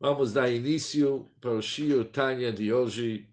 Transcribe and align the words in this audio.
Vamos 0.00 0.32
dar 0.32 0.48
início 0.48 1.28
para 1.40 1.50
o 1.50 1.60
Shio 1.60 2.04
Tanya 2.04 2.52
de 2.52 2.72
hoje, 2.72 3.28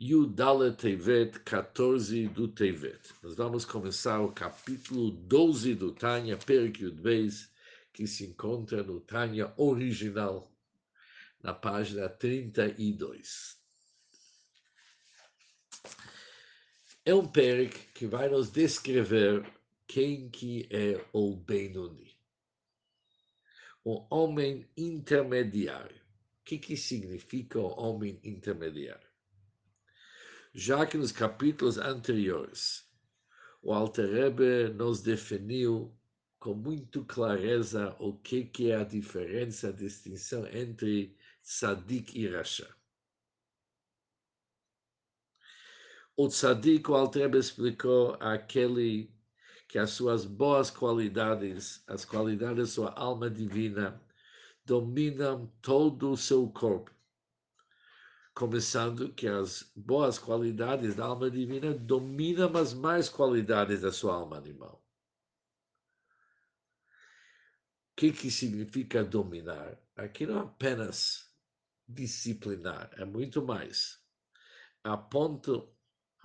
Yudale 0.00 0.76
Tevet, 0.76 1.40
14 1.40 2.28
do 2.28 2.46
Tevet. 2.46 3.00
Nós 3.20 3.34
vamos 3.34 3.64
começar 3.64 4.20
o 4.20 4.30
capítulo 4.30 5.10
12 5.10 5.74
do 5.74 5.90
Tanya, 5.92 6.36
Perik 6.36 6.84
Yudbeis, 6.84 7.50
que 7.92 8.06
se 8.06 8.26
encontra 8.26 8.84
no 8.84 9.00
Tanya 9.00 9.52
original, 9.56 10.54
na 11.42 11.52
página 11.52 12.08
32. 12.08 13.60
É 17.04 17.12
um 17.12 17.26
Perik 17.26 17.76
que 17.92 18.06
vai 18.06 18.28
nos 18.28 18.50
descrever 18.50 19.44
quem 19.88 20.30
que 20.30 20.68
é 20.70 21.04
o 21.12 21.34
Benoni 21.34 22.15
o 23.86 24.04
homem 24.10 24.68
intermediário. 24.76 25.94
O 25.94 26.44
que, 26.44 26.58
que 26.58 26.76
significa 26.76 27.60
o 27.60 27.68
homem 27.80 28.18
intermediário? 28.24 29.06
Já 30.52 30.84
que 30.84 30.96
nos 30.98 31.12
capítulos 31.12 31.78
anteriores 31.78 32.84
o 33.62 33.72
Alter 33.72 34.74
nos 34.74 35.02
definiu 35.02 35.96
com 36.40 36.52
muito 36.52 37.04
clareza 37.04 37.94
o 38.00 38.18
que, 38.18 38.46
que 38.46 38.72
é 38.72 38.76
a 38.76 38.82
diferença, 38.82 39.68
a 39.68 39.72
distinção 39.72 40.44
entre 40.48 41.16
tzadik 41.44 42.18
e 42.18 42.28
rasha. 42.28 42.68
O 46.16 46.26
tzadik, 46.26 46.90
o 46.90 46.94
Alter 46.96 47.32
explicou 47.36 48.16
aquele 48.18 49.15
que 49.68 49.78
as 49.78 49.90
suas 49.90 50.24
boas 50.24 50.70
qualidades, 50.70 51.82
as 51.86 52.04
qualidades 52.04 52.56
da 52.56 52.66
sua 52.66 52.92
alma 52.92 53.28
divina, 53.28 54.00
dominam 54.64 55.46
todo 55.60 56.10
o 56.10 56.16
seu 56.16 56.48
corpo. 56.50 56.90
Começando 58.34 59.12
que 59.14 59.26
as 59.26 59.72
boas 59.74 60.18
qualidades 60.18 60.94
da 60.94 61.06
alma 61.06 61.30
divina 61.30 61.72
dominam 61.72 62.54
as 62.56 62.74
mais 62.74 63.08
qualidades 63.08 63.80
da 63.80 63.90
sua 63.90 64.14
alma 64.14 64.36
animal. 64.36 64.84
O 67.92 67.96
que, 67.96 68.12
que 68.12 68.30
significa 68.30 69.02
dominar? 69.02 69.80
Aqui 69.96 70.26
não 70.26 70.40
é 70.40 70.42
apenas 70.42 71.34
disciplinar, 71.88 72.90
é 72.98 73.04
muito 73.04 73.42
mais. 73.42 73.98
A 74.84 74.96
ponto 74.96 75.75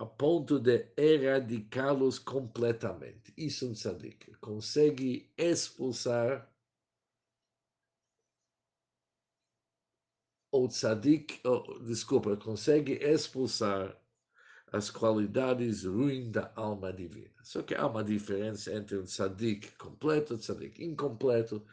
a 0.02 0.06
ponto 0.06 0.58
de 0.58 0.84
erradicá-los 0.96 2.18
completamente. 2.18 3.32
Isso 3.36 3.68
um 3.68 3.72
tzadik 3.72 4.32
consegue 4.40 5.30
expulsar 5.38 6.52
o 10.50 10.66
tzadik, 10.66 11.40
oh, 11.44 11.78
desculpa, 11.86 12.36
consegue 12.36 12.94
expulsar 12.94 13.96
as 14.72 14.90
qualidades 14.90 15.84
ruins 15.84 16.32
da 16.32 16.52
alma 16.56 16.92
divina. 16.92 17.30
Só 17.44 17.62
que 17.62 17.76
há 17.76 17.86
uma 17.86 18.02
diferença 18.02 18.74
entre 18.74 18.98
um 18.98 19.04
tzadik 19.04 19.70
completo 19.76 20.32
e 20.32 20.36
um 20.36 20.38
tzadik 20.40 20.82
incompleto. 20.82 21.64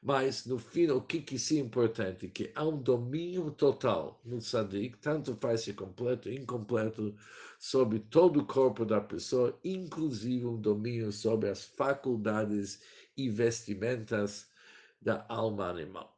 Mas, 0.00 0.46
no 0.46 0.58
fim, 0.58 0.88
o 0.90 1.00
que, 1.00 1.20
que 1.20 1.38
sim 1.38 1.58
é 1.58 1.60
importante? 1.60 2.28
Que 2.28 2.52
há 2.54 2.64
um 2.64 2.80
domínio 2.80 3.50
total 3.50 4.20
no 4.24 4.38
tzadik, 4.38 4.96
tanto 4.98 5.34
faz 5.36 5.62
se 5.62 5.72
completo 5.72 6.30
incompleto, 6.30 7.14
sobre 7.58 7.98
todo 7.98 8.40
o 8.40 8.46
corpo 8.46 8.84
da 8.84 9.00
pessoa, 9.00 9.58
inclusive 9.64 10.46
um 10.46 10.60
domínio 10.60 11.10
sobre 11.10 11.48
as 11.48 11.64
faculdades 11.64 12.80
e 13.16 13.28
vestimentas 13.28 14.48
da 15.02 15.26
alma 15.28 15.68
animal. 15.68 16.16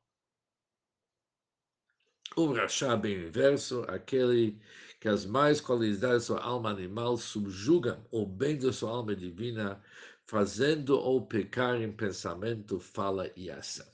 O 2.36 2.52
rachá 2.52 2.96
bem 2.96 3.26
inverso, 3.26 3.84
aquele 3.88 4.60
que 5.00 5.08
as 5.08 5.24
mais 5.26 5.60
qualidades 5.60 6.00
da 6.00 6.20
sua 6.20 6.40
alma 6.42 6.70
animal 6.70 7.16
subjugam 7.16 8.06
o 8.10 8.24
bem 8.24 8.58
da 8.58 8.72
sua 8.72 8.90
alma 8.90 9.16
divina, 9.16 9.82
fazendo-o 10.30 11.26
pecar 11.26 11.82
em 11.82 11.90
pensamento, 11.90 12.78
fala 12.78 13.32
e 13.34 13.50
ação. 13.50 13.88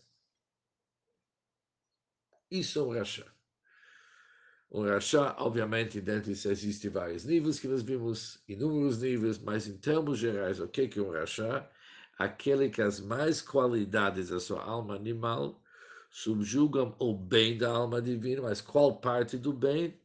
Isso 2.51 2.79
é 2.79 2.83
um 2.83 2.93
rachá. 2.93 3.25
Um 4.71 4.83
rachá, 4.83 5.35
obviamente, 5.39 5.99
dentro 5.99 6.31
disso 6.31 6.51
existem 6.51 6.91
vários 6.91 7.25
níveis 7.25 7.59
que 7.59 7.67
nós 7.67 7.81
vimos, 7.83 8.45
inúmeros 8.47 9.01
níveis, 9.01 9.39
mas 9.39 9.67
em 9.67 9.79
termos 9.79 10.19
gerais, 10.19 10.61
o 10.61 10.69
que 10.69 10.91
é 10.95 11.01
um 11.01 11.11
rachá? 11.11 11.71
Aquele 12.19 12.69
que 12.69 12.83
as 12.83 13.01
mais 13.01 13.41
qualidades 13.41 14.29
da 14.29 14.39
sua 14.39 14.63
alma 14.63 14.95
animal 14.95 15.63
subjugam 16.11 16.95
o 16.99 17.15
bem 17.15 17.57
da 17.57 17.71
alma 17.71 18.03
divina, 18.03 18.43
mas 18.43 18.61
qual 18.61 19.01
parte 19.01 19.39
do 19.39 19.55
bem? 19.55 19.99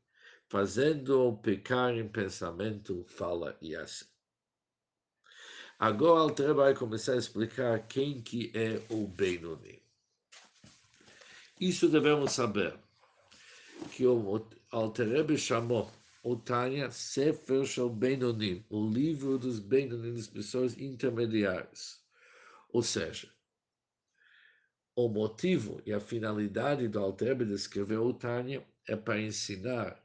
Fazendo-o 0.47 1.38
pecar 1.40 1.94
em 1.94 2.08
pensamento, 2.08 3.03
fala 3.03 3.58
e 3.62 3.75
ação. 3.75 4.10
Agora 5.81 6.19
Alter 6.19 6.53
vai 6.53 6.75
começar 6.75 7.14
a 7.14 7.18
explicar 7.18 7.88
quem 7.88 8.22
que 8.22 8.52
é 8.53 8.80
o 8.94 9.08
Benoni. 9.08 9.81
Isso 11.59 11.90
devemos 11.90 12.34
saber, 12.34 12.78
que 13.91 14.06
o 14.06 14.46
Alter 14.70 15.36
chamou 15.40 15.91
o 16.22 16.36
Tanya 16.36 16.91
Sefer 16.91 17.66
Shel 17.66 17.90
Benonim, 17.90 18.64
o 18.70 18.88
livro 18.88 19.40
dos 19.40 19.58
Benonim, 19.58 20.14
das 20.14 20.28
pessoas 20.28 20.78
intermediárias. 20.78 22.00
Ou 22.72 22.84
seja, 22.84 23.34
o 24.96 25.09
motivo 25.09 25.81
e 25.84 25.91
a 25.94 26.00
finalidade 26.00 26.88
do 26.88 27.00
Alter 27.00 27.38
de 27.38 27.56
escrever 27.56 27.97
o 27.97 28.14
Tanya 28.14 28.64
é 28.88 28.96
para 28.96 29.20
ensinar 29.20 30.00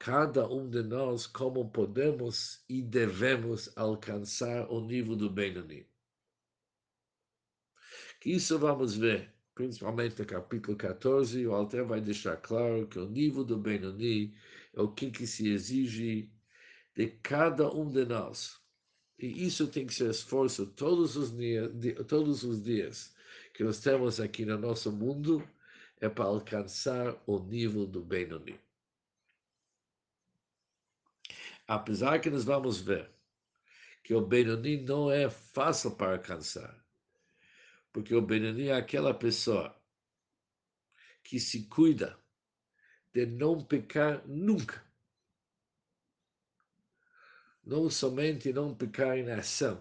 cada 0.00 0.48
um 0.48 0.66
de 0.66 0.82
nós 0.82 1.26
como 1.26 1.70
podemos 1.70 2.64
e 2.66 2.80
devemos 2.80 3.70
alcançar 3.76 4.66
o 4.72 4.80
nível 4.80 5.14
do 5.14 5.28
Benoni. 5.28 5.86
Isso 8.24 8.58
vamos 8.58 8.96
ver, 8.96 9.30
principalmente 9.54 10.18
no 10.18 10.24
capítulo 10.24 10.74
14, 10.74 11.46
o 11.46 11.52
Alter 11.52 11.84
vai 11.84 12.00
deixar 12.00 12.38
claro 12.38 12.86
que 12.86 12.98
o 12.98 13.10
nível 13.10 13.44
do 13.44 13.58
Benoni 13.58 14.34
é 14.72 14.80
o 14.80 14.88
que, 14.88 15.10
que 15.10 15.26
se 15.26 15.50
exige 15.50 16.32
de 16.96 17.08
cada 17.22 17.70
um 17.70 17.86
de 17.90 18.06
nós. 18.06 18.58
E 19.18 19.44
isso 19.46 19.68
tem 19.68 19.86
que 19.86 19.92
ser 19.92 20.08
esforço 20.08 20.66
todos 20.68 21.14
os, 21.14 21.30
todos 22.08 22.42
os 22.42 22.62
dias 22.62 23.14
que 23.52 23.62
nós 23.62 23.80
temos 23.80 24.18
aqui 24.18 24.46
no 24.46 24.56
nosso 24.56 24.90
mundo, 24.90 25.46
é 26.00 26.08
para 26.08 26.24
alcançar 26.24 27.22
o 27.26 27.38
nível 27.38 27.86
do 27.86 28.02
Benoni. 28.02 28.58
Apesar 31.70 32.18
que 32.18 32.28
nós 32.28 32.42
vamos 32.42 32.80
ver 32.80 33.08
que 34.02 34.12
o 34.12 34.26
Benoni 34.26 34.82
não 34.82 35.08
é 35.08 35.30
fácil 35.30 35.92
para 35.92 36.14
alcançar, 36.14 36.84
porque 37.92 38.12
o 38.12 38.20
Benoni 38.20 38.66
é 38.66 38.74
aquela 38.74 39.14
pessoa 39.14 39.80
que 41.22 41.38
se 41.38 41.68
cuida 41.68 42.18
de 43.12 43.24
não 43.24 43.64
pecar 43.64 44.26
nunca. 44.26 44.84
Não 47.64 47.88
somente 47.88 48.52
não 48.52 48.74
pecar 48.74 49.16
em 49.16 49.30
ação, 49.30 49.80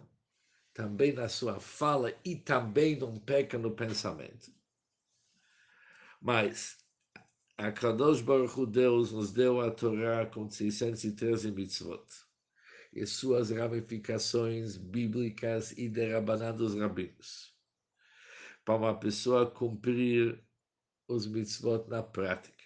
também 0.72 1.12
na 1.12 1.28
sua 1.28 1.60
fala 1.60 2.14
e 2.24 2.36
também 2.36 3.00
não 3.00 3.18
peca 3.18 3.58
no 3.58 3.72
pensamento. 3.72 4.54
Mas 6.22 6.79
a 7.60 7.74
Kadosh 7.74 8.22
Baruch 8.22 8.66
Deus 8.68 9.12
nos 9.12 9.34
deu 9.34 9.60
a 9.60 9.70
Torá 9.70 10.26
com 10.26 10.50
613 10.50 11.52
mitzvot 11.52 12.06
e 12.94 13.06
suas 13.06 13.52
ramificações 13.52 14.78
bíblicas 14.78 15.74
e 15.78 15.90
derrabaná 15.90 16.54
dos 16.54 16.74
rabinos, 16.74 17.54
para 18.64 18.78
uma 18.78 18.98
pessoa 18.98 19.46
cumprir 19.46 20.42
os 21.06 21.28
mitzvot 21.28 21.86
na 21.90 22.02
prática. 22.02 22.64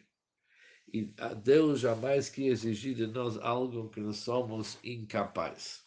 E 0.93 1.11
Deus 1.41 1.79
jamais 1.79 2.29
quer 2.29 2.49
exigir 2.49 2.93
de 2.93 3.07
nós 3.07 3.35
algo 3.37 3.89
que 3.89 3.99
nós 3.99 4.17
somos 4.17 4.77
incapazes. 4.83 5.81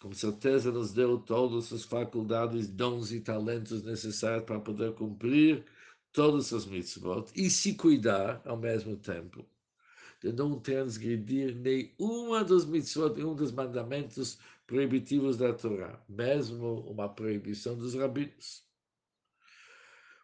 Com 0.00 0.10
certeza 0.14 0.72
nos 0.72 0.90
deu 0.90 1.18
todas 1.18 1.70
as 1.70 1.84
faculdades, 1.84 2.66
dons 2.66 3.12
e 3.12 3.20
talentos 3.20 3.82
necessários 3.82 4.46
para 4.46 4.58
poder 4.58 4.94
cumprir 4.94 5.66
todas 6.12 6.52
as 6.52 6.66
mitzvot 6.66 7.30
e 7.34 7.48
se 7.50 7.74
cuidar 7.74 8.42
ao 8.44 8.56
mesmo 8.56 8.96
tempo 8.96 9.46
de 10.20 10.32
não 10.32 10.60
transgredir 10.60 11.56
nenhuma 11.56 12.44
dos 12.44 12.64
mitzvot, 12.64 13.16
nenhum 13.16 13.34
dos 13.34 13.50
mandamentos 13.50 14.38
proibitivos 14.66 15.36
da 15.36 15.52
Torá, 15.52 16.00
mesmo 16.08 16.80
uma 16.88 17.08
proibição 17.08 17.76
dos 17.76 17.94
rabinos. 17.94 18.64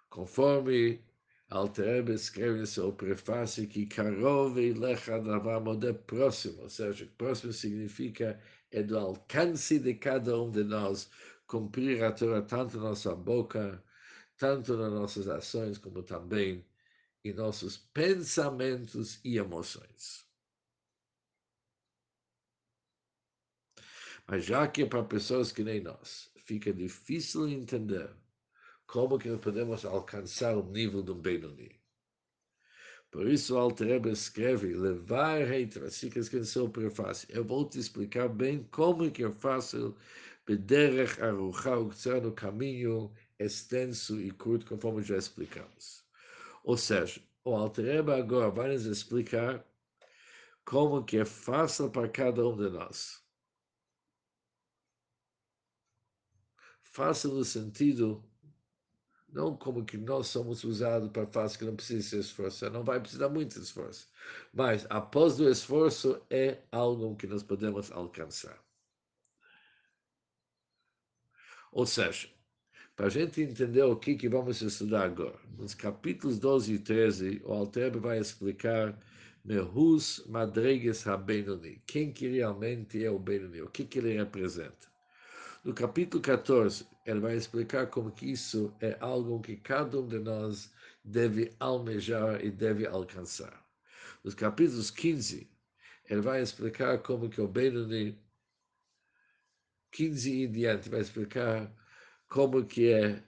Conforme 0.09 1.03
Alter 1.51 2.09
escreve 2.11 2.61
no 2.61 2.67
seu 2.67 2.93
prefácio 2.93 3.67
que 3.67 3.87
Karov 3.87 4.57
Lecha 4.57 5.19
Davar 5.19 5.63
é 5.85 5.93
próximo, 5.93 6.63
ou 6.63 6.69
seja, 6.69 7.11
próximo 7.19 7.53
significa 7.53 8.39
é 8.71 8.83
do 8.83 8.99
alcance 8.99 9.79
de 9.79 9.95
cada 9.95 10.41
um 10.41 10.51
de 10.51 10.63
nós 10.63 11.11
cumprir 11.47 12.05
a 12.05 12.13
Torá 12.13 12.43
tanto 12.43 12.77
na 12.77 12.91
nossa 12.91 13.15
boca, 13.15 13.83
tanto 14.39 14.77
nas 14.77 14.93
nossas 14.93 15.29
ações 15.29 15.77
como 15.77 16.03
também 16.03 16.65
em 17.25 17.33
nossos 17.33 17.77
pensamentos 17.77 19.21
e 19.25 19.37
emoções. 19.37 20.27
Mas 24.27 24.45
já 24.45 24.69
que 24.69 24.83
é 24.83 24.87
para 24.87 25.03
pessoas 25.05 25.51
que 25.51 25.65
nem 25.65 25.81
nós, 25.81 26.31
fica 26.45 26.73
difícil 26.73 27.49
entender 27.49 28.15
como 28.87 29.19
que 29.19 29.37
podemos 29.39 29.85
alcançar 29.85 30.57
o 30.57 30.63
nível 30.71 31.03
um 31.13 31.21
Benoni. 31.21 31.79
Por 33.11 33.27
isso 33.27 33.55
o 33.55 33.59
Alter 33.59 34.07
escreve, 34.07 34.75
levar 34.75 35.43
reitra, 35.45 35.87
assim 35.87 36.11
que 36.11 36.19
o 36.67 36.71
prefácio. 36.71 37.27
Eu 37.31 37.43
vou 37.43 37.67
te 37.67 37.79
explicar 37.79 38.29
bem 38.29 38.69
como 38.71 39.11
que 39.11 39.25
é 39.25 39.31
fácil, 39.33 39.97
bederech 40.47 41.21
aruchá, 41.23 41.79
o 41.79 42.33
caminho 42.33 43.11
extenso 43.39 44.21
e 44.21 44.31
curto, 44.31 44.67
conforme 44.67 45.03
já 45.03 45.17
explicamos. 45.17 46.05
Ou 46.65 46.77
seja, 46.77 47.23
o 47.45 47.55
Alter 47.55 48.01
agora 48.11 48.51
vai 48.51 48.73
nos 48.73 48.85
explicar 48.85 49.65
como 50.65 51.05
que 51.05 51.19
é 51.19 51.25
fácil 51.25 51.91
para 51.91 52.09
cada 52.09 52.47
um 52.47 52.57
de 52.57 52.69
nós. 52.71 53.25
Fácil 56.83 57.35
no 57.35 57.45
sentido 57.45 58.29
não 59.29 59.57
como 59.57 59.85
que 59.85 59.97
nós 59.97 60.29
somos 60.29 60.65
usados 60.65 61.11
para 61.11 61.27
fazer 61.27 61.59
que 61.59 61.65
não 61.65 61.77
precisa 61.77 62.09
se 62.09 62.19
esforçar, 62.19 62.71
não 62.71 62.83
vai 62.83 63.01
precisar 63.01 63.29
muito 63.29 63.59
esforço. 63.59 64.09
Mas 64.53 64.87
após 64.91 65.39
o 65.39 65.49
esforço 65.49 66.21
é 66.31 66.63
algo 66.73 67.15
que 67.17 67.27
nós 67.27 67.43
podemos 67.43 67.93
alcançar. 67.93 68.59
Ou 71.71 71.87
seja, 71.87 72.31
para 72.99 73.07
a 73.07 73.11
gente 73.11 73.41
entender 73.41 73.85
o 73.85 73.95
que, 73.95 74.17
que 74.17 74.29
vamos 74.29 74.61
estudar 74.61 75.05
agora, 75.05 75.39
nos 75.57 75.73
capítulos 75.73 76.37
12 76.41 76.75
e 76.75 76.79
13, 76.81 77.43
o 77.45 77.53
Alter 77.53 77.97
vai 77.97 78.19
explicar 78.19 78.99
Mehus 79.45 80.25
Madreges 80.27 81.05
Rabenoni, 81.05 81.81
quem 81.87 82.13
que 82.13 82.27
realmente 82.27 83.05
é 83.05 83.09
o 83.09 83.17
Benoni, 83.17 83.63
o 83.63 83.69
que, 83.69 83.85
que 83.85 84.01
ele 84.01 84.17
representa. 84.17 84.89
No 85.63 85.73
capítulo 85.73 86.21
14, 86.21 86.89
ele 87.07 87.21
vai 87.21 87.37
explicar 87.37 87.87
como 87.87 88.11
que 88.11 88.33
isso 88.33 88.75
é 88.81 88.97
algo 88.99 89.41
que 89.41 89.55
cada 89.55 90.01
um 90.01 90.09
de 90.09 90.19
nós 90.19 90.73
deve 91.05 91.53
almejar 91.61 92.45
e 92.45 92.51
deve 92.51 92.85
alcançar. 92.85 93.65
Nos 94.25 94.35
capítulos 94.35 94.91
15, 94.91 95.49
ele 96.11 96.21
vai 96.21 96.43
explicar 96.43 96.99
como 96.99 97.31
que 97.31 97.41
o 97.41 97.47
Benoni 97.47 98.19
15 99.93 100.43
em 100.43 100.51
diante 100.51 100.89
vai 100.89 101.01
explicar 101.01 101.73
como 102.29 102.65
que 102.65 102.93
é 102.93 103.23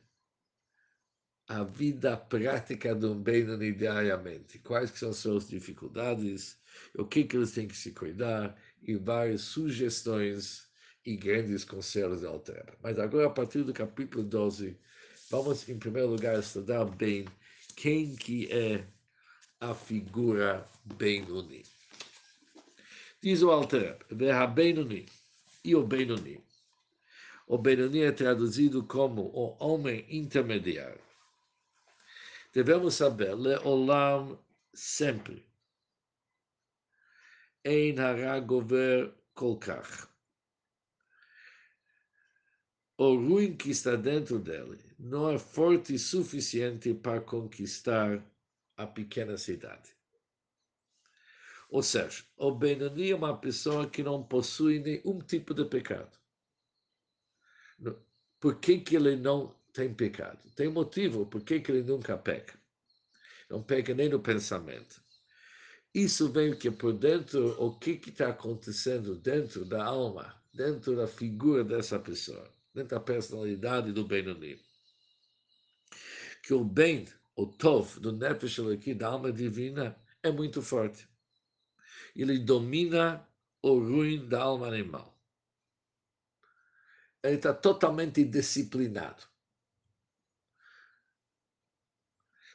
a 1.48 1.64
vida 1.64 2.16
prática 2.16 2.94
de 2.94 3.06
um 3.06 3.20
Benoni 3.20 3.72
diariamente, 3.72 4.58
quais 4.60 4.90
são 4.90 5.12
suas 5.12 5.48
dificuldades, 5.48 6.56
o 6.96 7.04
que 7.04 7.24
que 7.24 7.36
eles 7.36 7.52
têm 7.52 7.66
que 7.66 7.76
se 7.76 7.90
cuidar 7.90 8.56
e 8.82 8.94
várias 8.94 9.40
sugestões 9.40 10.68
e 11.04 11.16
grandes 11.16 11.64
conselhos 11.64 12.20
de 12.20 12.26
Altera. 12.26 12.76
Mas 12.82 12.98
agora, 12.98 13.26
a 13.26 13.30
partir 13.30 13.64
do 13.64 13.72
capítulo 13.72 14.22
12, 14.22 14.78
vamos, 15.30 15.68
em 15.68 15.78
primeiro 15.78 16.10
lugar, 16.10 16.38
estudar 16.38 16.84
bem 16.84 17.26
quem 17.74 18.14
que 18.14 18.46
é 18.52 18.86
a 19.60 19.74
figura 19.74 20.64
Benoni. 20.84 21.64
Diz 23.22 23.42
o 23.42 23.50
Altera, 23.50 23.98
Benoni, 24.54 25.06
e 25.64 25.74
o 25.74 25.82
Benoni. 25.84 26.40
O 27.50 27.58
Benoni 27.58 28.02
é 28.02 28.12
traduzido 28.12 28.84
como 28.84 29.22
o 29.22 29.56
homem 29.58 30.06
intermediário. 30.08 31.02
Devemos 32.52 32.94
saber, 32.94 33.34
Leolam 33.34 34.38
sempre. 34.72 35.44
Ein 37.64 37.98
hara 37.98 38.38
gover 38.40 39.12
kolkach 39.34 40.10
o 43.00 43.14
ruim 43.16 43.56
que 43.56 43.70
está 43.70 43.96
dentro 43.96 44.38
dele 44.38 44.78
não 44.98 45.30
é 45.30 45.38
forte 45.38 45.94
o 45.94 45.98
suficiente 45.98 46.92
para 46.92 47.18
conquistar 47.22 48.22
a 48.76 48.86
pequena 48.86 49.38
cidade. 49.38 49.96
Ou 51.70 51.82
seja, 51.82 52.22
o 52.36 52.52
Benoni 52.52 53.10
é 53.10 53.16
uma 53.16 53.34
pessoa 53.38 53.88
que 53.88 54.02
não 54.02 54.22
possui 54.22 54.80
nenhum 54.80 55.18
tipo 55.20 55.54
de 55.54 55.64
pecado. 55.64 56.19
Por 58.38 58.56
que, 58.56 58.78
que 58.78 58.96
ele 58.96 59.16
não 59.16 59.54
tem 59.72 59.92
pecado? 59.92 60.38
Tem 60.56 60.68
motivo 60.68 61.26
por 61.26 61.42
que, 61.42 61.60
que 61.60 61.70
ele 61.70 61.82
nunca 61.82 62.16
peca. 62.16 62.58
Não 63.48 63.62
peca 63.62 63.94
nem 63.94 64.08
no 64.08 64.20
pensamento. 64.20 65.02
Isso 65.94 66.30
vem 66.30 66.56
que 66.56 66.70
por 66.70 66.92
dentro, 66.92 67.60
o 67.60 67.78
que 67.78 68.00
está 68.06 68.28
acontecendo 68.28 69.16
dentro 69.16 69.64
da 69.64 69.84
alma, 69.84 70.40
dentro 70.54 70.96
da 70.96 71.06
figura 71.06 71.64
dessa 71.64 71.98
pessoa 71.98 72.48
dentro 72.74 72.96
da 72.96 73.00
personalidade 73.00 73.92
do 73.92 74.04
Benoni. 74.04 74.60
Que 76.42 76.54
o 76.54 76.64
bem, 76.64 77.06
o 77.36 77.46
Tov, 77.46 78.00
do 78.00 78.12
Nefesh 78.12 78.60
aqui, 78.60 78.94
da 78.94 79.08
alma 79.08 79.32
divina, 79.32 79.96
é 80.22 80.30
muito 80.30 80.62
forte. 80.62 81.08
Ele 82.14 82.38
domina 82.38 83.26
o 83.62 83.78
ruim 83.78 84.26
da 84.28 84.42
alma 84.42 84.68
animal. 84.68 85.19
Ele 87.22 87.36
está 87.36 87.52
totalmente 87.52 88.24
disciplinado. 88.24 89.24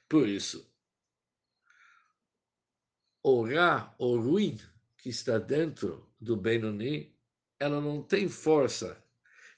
Por 0.09 0.27
isso, 0.27 0.71
orar 3.23 3.95
o 3.99 4.17
ruim 4.17 4.59
que 4.97 5.09
está 5.09 5.37
dentro 5.37 6.09
do 6.19 6.35
Benoni, 6.35 7.15
ela 7.59 7.81
não 7.81 8.01
tem 8.01 8.29
força 8.29 9.03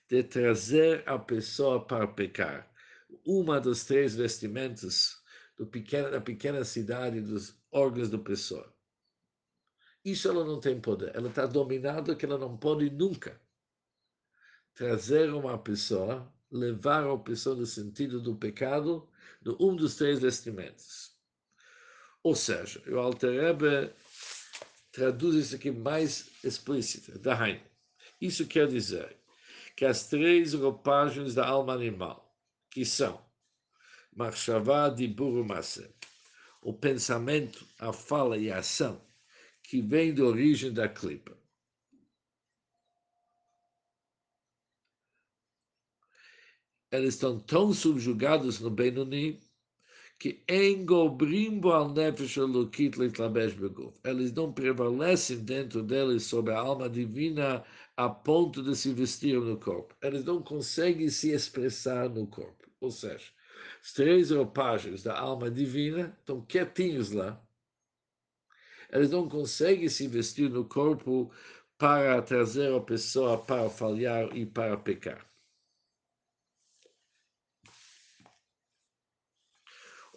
de 0.10 0.24
trazer 0.24 1.08
a 1.08 1.20
pessoa 1.20 1.86
para 1.86 2.08
pecar. 2.08 2.70
Uma 3.26 3.60
dos 3.60 3.84
três 3.84 4.16
vestimentos 4.16 5.22
do 5.58 5.68
pequeno, 5.68 6.12
da 6.12 6.22
pequena 6.22 6.64
cidade 6.64 7.20
dos 7.22 7.62
órgãos 7.72 8.10
da 8.10 8.18
pessoa. 8.18 8.74
Isso 10.04 10.30
ela 10.30 10.46
não 10.46 10.60
tem 10.62 10.80
poder. 10.80 11.14
Ela 11.14 11.28
está 11.28 11.46
dominada 11.46 12.16
que 12.16 12.26
ela 12.26 12.38
não 12.38 12.58
pode 12.58 12.90
nunca 12.90 13.40
trazer 14.78 15.34
uma 15.34 15.58
pessoa, 15.58 16.32
levar 16.52 17.04
a 17.04 17.18
pessoa 17.18 17.56
no 17.56 17.66
sentido 17.66 18.22
do 18.22 18.36
pecado, 18.36 19.10
de 19.42 19.50
um 19.60 19.76
dos 19.76 19.96
três 19.96 20.20
vestimentos. 20.20 21.18
Ou 22.22 22.36
seja, 22.36 22.82
o 22.88 23.00
Alter 23.00 23.92
traduz 24.92 25.36
isso 25.36 25.56
aqui 25.56 25.72
mais 25.72 26.30
explícito. 26.44 27.12
Isso 28.22 28.46
quer 28.46 28.68
dizer 28.68 29.18
que 29.76 29.84
as 29.84 30.08
três 30.08 30.54
roupagens 30.54 31.34
da 31.34 31.48
alma 31.48 31.74
animal, 31.74 32.38
que 32.70 32.86
são 32.86 33.20
Marshavá 34.16 34.90
de 34.90 35.08
Burumase, 35.08 35.90
o 36.62 36.72
pensamento, 36.72 37.66
a 37.80 37.92
fala 37.92 38.38
e 38.38 38.52
a 38.52 38.60
ação, 38.60 39.02
que 39.64 39.82
vem 39.82 40.14
da 40.14 40.24
origem 40.24 40.72
da 40.72 40.88
clipa. 40.88 41.37
Eles 46.92 47.16
estão 47.16 47.38
tão 47.40 47.74
subjugados 47.74 48.60
no 48.62 48.70
Benoni 48.70 49.42
que 50.20 50.44
engobrimbo 50.48 51.72
al 51.72 51.90
nefesh 51.94 52.38
elokit 52.38 52.98
litlabesh 52.98 53.54
beguf. 53.54 54.00
Eles 54.04 54.32
não 54.34 54.52
prevalecem 54.52 55.44
dentro 55.44 55.84
deles 55.84 56.24
sobre 56.24 56.54
a 56.54 56.60
alma 56.60 56.90
divina 56.90 57.64
a 57.96 58.10
ponto 58.10 58.64
de 58.64 58.76
se 58.76 58.94
vestir 58.94 59.40
no 59.40 59.60
corpo. 59.60 59.96
Eles 60.02 60.24
não 60.24 60.42
conseguem 60.42 61.10
se 61.10 61.32
expressar 61.32 62.10
no 62.10 62.26
corpo. 62.26 62.68
Ou 62.80 62.90
seja, 62.90 63.32
os 63.84 63.94
três 63.94 64.32
roupagens 64.32 65.04
da 65.04 65.20
alma 65.20 65.52
divina 65.52 66.16
estão 66.20 66.42
quietinhos 66.42 67.12
lá. 67.12 67.42
Eles 68.92 69.10
não 69.10 69.28
conseguem 69.28 69.90
se 69.90 70.08
vestir 70.08 70.50
no 70.50 70.64
corpo 70.66 71.32
para 71.78 72.22
trazer 72.22 72.74
a 72.74 72.80
pessoa 72.80 73.38
para 73.38 73.70
falhar 73.70 74.36
e 74.36 74.46
para 74.46 74.78
pecar. 74.78 75.28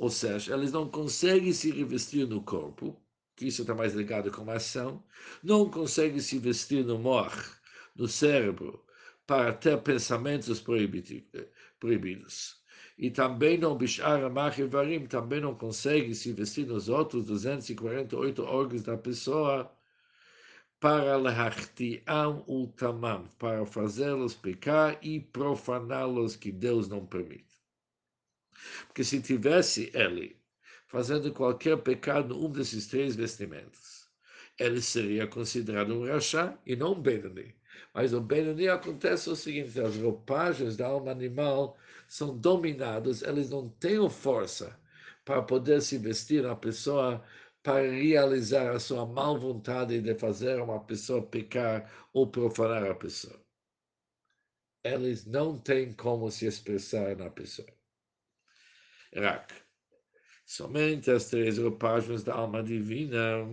Ou 0.00 0.08
seja, 0.08 0.54
eles 0.54 0.72
não 0.72 0.88
conseguem 0.88 1.52
se 1.52 1.70
revestir 1.70 2.26
no 2.26 2.42
corpo, 2.42 2.98
que 3.36 3.48
isso 3.48 3.60
está 3.60 3.74
mais 3.74 3.92
ligado 3.92 4.30
com 4.30 4.50
a 4.50 4.54
ação, 4.54 5.04
não 5.42 5.68
conseguem 5.68 6.20
se 6.20 6.38
vestir 6.38 6.82
no 6.86 6.98
mor, 6.98 7.30
no 7.94 8.08
cérebro, 8.08 8.82
para 9.26 9.52
ter 9.52 9.76
pensamentos 9.82 10.58
proibidos. 10.58 12.56
E 12.96 13.10
também 13.10 13.58
não 13.58 13.76
bishar 13.76 14.22
varim, 14.70 15.04
também 15.06 15.42
não 15.42 15.54
consegue 15.54 16.14
se 16.14 16.32
vestir 16.32 16.66
nos 16.66 16.88
outros 16.88 17.26
248 17.26 18.42
órgãos 18.42 18.82
da 18.82 18.96
pessoa 18.96 19.70
para 20.80 21.14
lehachtiam 21.18 22.42
ultamam, 22.48 23.28
para 23.38 23.66
fazê-los 23.66 24.34
pecar 24.34 24.98
e 25.02 25.20
profaná-los 25.20 26.36
que 26.36 26.50
Deus 26.50 26.88
não 26.88 27.04
permite. 27.04 27.49
Porque 28.86 29.04
se 29.04 29.20
tivesse 29.20 29.90
ele 29.94 30.36
fazendo 30.86 31.32
qualquer 31.32 31.76
pecado 31.78 32.34
num 32.34 32.50
desses 32.50 32.86
três 32.86 33.14
vestimentos, 33.16 34.08
ele 34.58 34.82
seria 34.82 35.26
considerado 35.26 35.94
um 35.94 36.06
rachá 36.06 36.58
e 36.66 36.76
não 36.76 36.92
um 36.92 37.00
Benoni. 37.00 37.54
Mas 37.94 38.12
o 38.12 38.20
Benoni 38.20 38.68
acontece 38.68 39.30
o 39.30 39.36
seguinte: 39.36 39.80
as 39.80 39.96
roupagens 39.96 40.76
da 40.76 40.86
alma 40.86 41.10
animal 41.10 41.76
são 42.08 42.36
dominadas, 42.36 43.22
eles 43.22 43.50
não 43.50 43.68
têm 43.68 44.08
força 44.10 44.78
para 45.24 45.42
poder 45.42 45.80
se 45.80 45.98
vestir 45.98 46.44
a 46.46 46.56
pessoa 46.56 47.24
para 47.62 47.90
realizar 47.90 48.70
a 48.72 48.80
sua 48.80 49.06
mal 49.06 49.38
vontade 49.38 50.00
de 50.00 50.14
fazer 50.14 50.60
uma 50.60 50.80
pessoa 50.84 51.22
pecar 51.22 51.90
ou 52.12 52.26
profanar 52.26 52.90
a 52.90 52.94
pessoa. 52.94 53.38
Eles 54.82 55.26
não 55.26 55.58
têm 55.58 55.92
como 55.92 56.30
se 56.30 56.46
expressar 56.46 57.16
na 57.16 57.28
pessoa. 57.28 57.68
Rak. 59.14 59.52
Somente 60.46 61.10
as 61.10 61.28
três 61.28 61.58
roupagens 61.58 62.22
da 62.22 62.34
alma 62.34 62.62
divina 62.62 63.46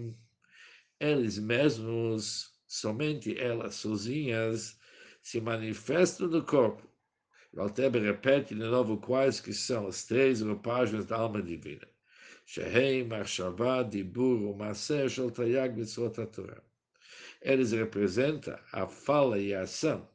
eles 0.99 1.37
mesmos, 1.37 2.51
somente 2.67 3.37
elas 3.39 3.75
sozinhas, 3.75 4.79
se 5.21 5.39
manifestam 5.39 6.27
no 6.27 6.43
corpo. 6.43 6.87
Valtebe 7.53 7.99
repete 7.99 8.55
de 8.55 8.61
novo 8.61 8.97
quais 8.97 9.39
que 9.39 9.53
são 9.53 9.87
as 9.87 10.05
três 10.05 10.41
roupagens 10.41 11.05
da 11.05 11.17
alma 11.17 11.41
divina. 11.41 11.87
Shehei, 12.45 13.03
Machshavá, 13.03 13.83
Dibur, 13.83 14.55
Maser, 14.55 15.09
Shel 15.09 15.29
Tayag, 15.29 15.75
Mitzvot 15.75 16.25
Torah. 16.27 16.63
Eles 17.41 17.71
representam 17.71 18.57
a 18.71 18.87
fala 18.87 19.37
e 19.37 19.53
a 19.53 19.61
ação 19.61 20.07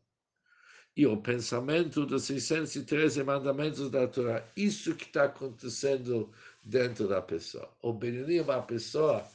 e 0.96 1.06
o 1.06 1.16
pensamento 1.16 2.04
dos 2.04 2.24
613 2.24 3.22
mandamentos 3.22 3.90
da 3.90 4.06
Torá. 4.06 4.46
Isso 4.56 4.94
que 4.94 5.04
está 5.04 5.24
acontecendo 5.24 6.30
dentro 6.62 7.08
da 7.08 7.22
pessoa. 7.22 7.70
O 7.80 7.92
Benini 7.92 8.38
é 8.38 8.42
uma 8.42 8.62
pessoa 8.62 9.26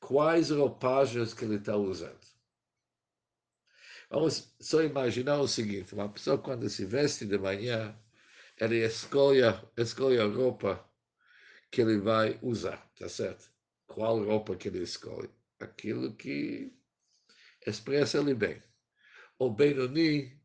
quais 0.00 0.50
roupagens 0.50 1.32
que 1.32 1.44
ele 1.44 1.56
está 1.56 1.76
usando. 1.76 2.26
Vamos 4.10 4.54
só 4.60 4.82
imaginar 4.82 5.38
o 5.40 5.48
seguinte: 5.48 5.94
uma 5.94 6.08
pessoa, 6.08 6.38
quando 6.38 6.68
se 6.68 6.84
veste 6.84 7.24
de 7.24 7.38
manhã, 7.38 7.96
ele 8.58 8.84
escolhe, 8.84 9.40
escolhe 9.76 10.18
a 10.18 10.26
roupa 10.26 10.84
que 11.70 11.80
ele 11.80 11.98
vai 11.98 12.38
usar, 12.42 12.78
tá 12.98 13.08
certo? 13.08 13.50
Qual 13.86 14.22
roupa 14.24 14.56
que 14.56 14.68
ele 14.68 14.82
escolhe? 14.82 15.30
Aquilo 15.60 16.14
que 16.14 16.72
expressa 17.66 18.18
ele 18.18 18.34
bem. 18.34 18.62
O 19.38 19.50
Benoni, 19.50 20.35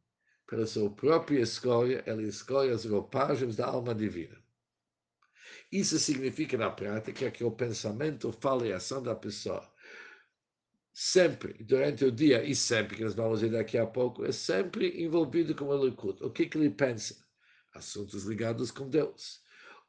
pela 0.52 0.68
sua 0.68 0.90
própria 0.90 1.40
escolha, 1.40 2.04
ele 2.06 2.28
escolhe 2.28 2.72
as 2.72 2.84
roupagens 2.84 3.56
da 3.56 3.68
alma 3.68 3.96
divina. 3.96 4.38
Isso 5.72 5.98
significa, 5.98 6.58
na 6.58 6.70
prática, 6.70 7.32
que 7.32 7.42
o 7.42 7.52
pensamento, 7.52 8.34
fala 8.34 8.68
e 8.68 8.74
ação 8.74 9.02
da 9.02 9.16
pessoa, 9.16 9.66
sempre, 10.92 11.54
durante 11.64 12.04
o 12.04 12.12
dia 12.12 12.44
e 12.44 12.54
sempre, 12.54 12.98
que 12.98 13.04
nós 13.06 13.16
vamos 13.16 13.40
ver 13.40 13.52
daqui 13.52 13.78
a 13.78 13.88
pouco, 13.88 14.26
é 14.26 14.34
sempre 14.34 15.02
envolvido 15.02 15.56
com 15.56 15.70
o 15.70 15.86
Likud. 15.86 16.22
O 16.22 16.30
que, 16.30 16.46
que 16.46 16.58
ele 16.58 16.70
pensa? 16.70 17.16
Assuntos 17.74 18.26
ligados 18.26 18.72
com 18.72 18.90
Deus. 18.90 19.40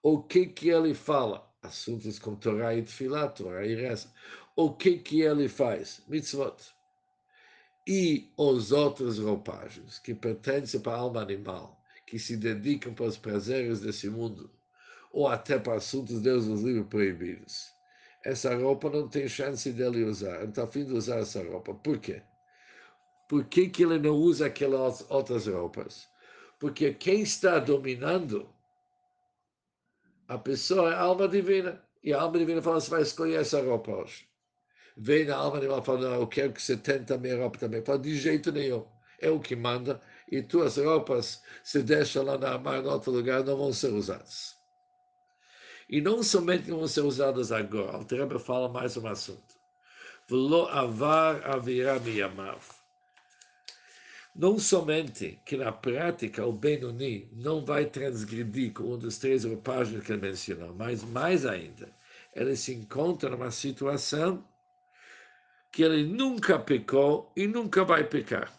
O 0.00 0.23
que, 0.23 0.47
que 0.47 0.69
ele 0.69 0.95
fala? 0.95 1.45
Assuntos 1.61 2.21
com 2.21 2.37
Torá 2.37 2.73
e 2.73 2.85
Tfilah, 2.85 3.31
Torá 3.31 3.66
e 3.66 3.75
reza. 3.75 4.14
O 4.54 4.73
que, 4.73 4.99
que 4.99 5.23
ele 5.23 5.49
faz? 5.49 6.04
Mitzvot. 6.07 6.73
E 7.87 8.31
os 8.37 8.71
outros 8.71 9.19
roupagens 9.19 9.99
que 9.99 10.15
pertencem 10.15 10.81
para 10.81 10.93
a 10.93 11.01
alma 11.01 11.21
animal, 11.21 11.83
que 12.07 12.19
se 12.19 12.37
dedicam 12.37 12.95
para 12.95 13.07
os 13.07 13.17
prazeres 13.17 13.81
desse 13.81 14.09
mundo, 14.09 14.51
ou 15.11 15.27
até 15.27 15.59
para 15.59 15.75
assuntos 15.75 16.21
Deus 16.21 16.47
os 16.47 16.62
livre 16.62 16.85
proibidos. 16.85 17.73
Essa 18.25 18.55
roupa 18.55 18.89
não 18.89 19.09
tem 19.09 19.27
chance 19.29 19.73
dele 19.73 20.05
usar. 20.05 20.41
Ele 20.41 20.51
está 20.51 20.62
afim 20.62 20.85
de 20.85 20.93
usar 20.93 21.19
essa 21.19 21.43
roupa. 21.43 21.75
Por 21.75 21.99
quê? 21.99 22.23
Por 23.29 23.45
que, 23.47 23.69
que 23.69 23.83
ele 23.83 23.99
não 23.99 24.15
usa 24.15 24.47
aquelas 24.47 25.05
outras 25.11 25.47
roupas? 25.47 26.07
Porque 26.61 26.95
quem 26.95 27.23
está 27.23 27.59
dominando 27.59 28.49
a 30.29 30.39
pessoa 30.39 30.93
é 30.93 30.95
a 30.95 31.01
alma 31.01 31.27
divina. 31.27 31.83
E 32.03 32.12
a 32.12 32.21
alma 32.21 32.39
divina 32.39 32.62
fala: 32.62 32.81
você 32.81 32.91
vai 32.91 33.03
escolher 33.03 33.41
essa 33.41 33.61
roupa 33.61 33.91
hoje. 33.91 34.32
Vem 34.97 35.31
a 35.31 35.37
alma 35.37 35.61
divina 35.61 35.81
e 35.81 35.85
fala: 35.85 36.11
não, 36.11 36.21
eu 36.21 36.27
quero 36.27 36.53
que 36.53 36.63
você 36.63 36.77
tente 36.77 37.13
a 37.13 37.19
minha 37.19 37.37
roupa 37.37 37.59
também. 37.59 37.83
Fala: 37.85 37.99
de 37.99 38.17
jeito 38.17 38.53
nenhum. 38.53 38.87
É 39.21 39.31
o 39.31 39.41
que 39.41 39.55
manda. 39.55 40.01
E 40.31 40.43
tuas 40.43 40.77
roupas, 40.77 41.43
se 41.63 41.83
deixa 41.83 42.23
lá 42.23 42.39
na 42.39 42.59
mar, 42.59 42.83
em 42.83 42.87
outro 42.87 43.13
lugar, 43.13 43.45
não 43.45 43.57
vão 43.57 43.73
ser 43.73 43.93
usadas. 43.93 44.57
E 45.89 46.01
não 46.01 46.23
somente 46.23 46.71
vão 46.71 46.87
ser 46.87 47.03
usadas 47.03 47.53
agora. 47.53 47.99
O 47.99 48.07
Rebbe 48.07 48.39
fala 48.39 48.69
mais 48.69 48.97
um 48.97 49.07
assunto. 49.07 49.55
Velo 50.27 50.67
avar 50.69 51.45
avirá. 51.45 52.01
Não 54.35 54.59
somente 54.59 55.39
que 55.45 55.59
na 55.59 55.71
prática 55.71 56.47
o 56.47 56.53
Benoni 56.53 57.29
não 57.33 57.63
vai 57.63 57.85
transgredir 57.85 58.73
com 58.73 58.95
um 58.95 58.99
dos 58.99 59.19
três 59.19 59.45
roupagens 59.45 60.03
que 60.03 60.13
ele 60.13 60.23
mencionou, 60.23 60.75
mas 60.75 61.05
mais 61.05 61.45
ainda, 61.45 61.95
ele 62.35 62.57
se 62.57 62.73
encontra 62.73 63.29
numa 63.29 63.51
situação 63.51 64.43
que 65.73 65.83
ele 65.83 66.05
nunca 66.05 66.59
pecou 66.59 67.33
e 67.35 67.47
nunca 67.47 67.83
vai 67.83 68.05
pecar. 68.05 68.52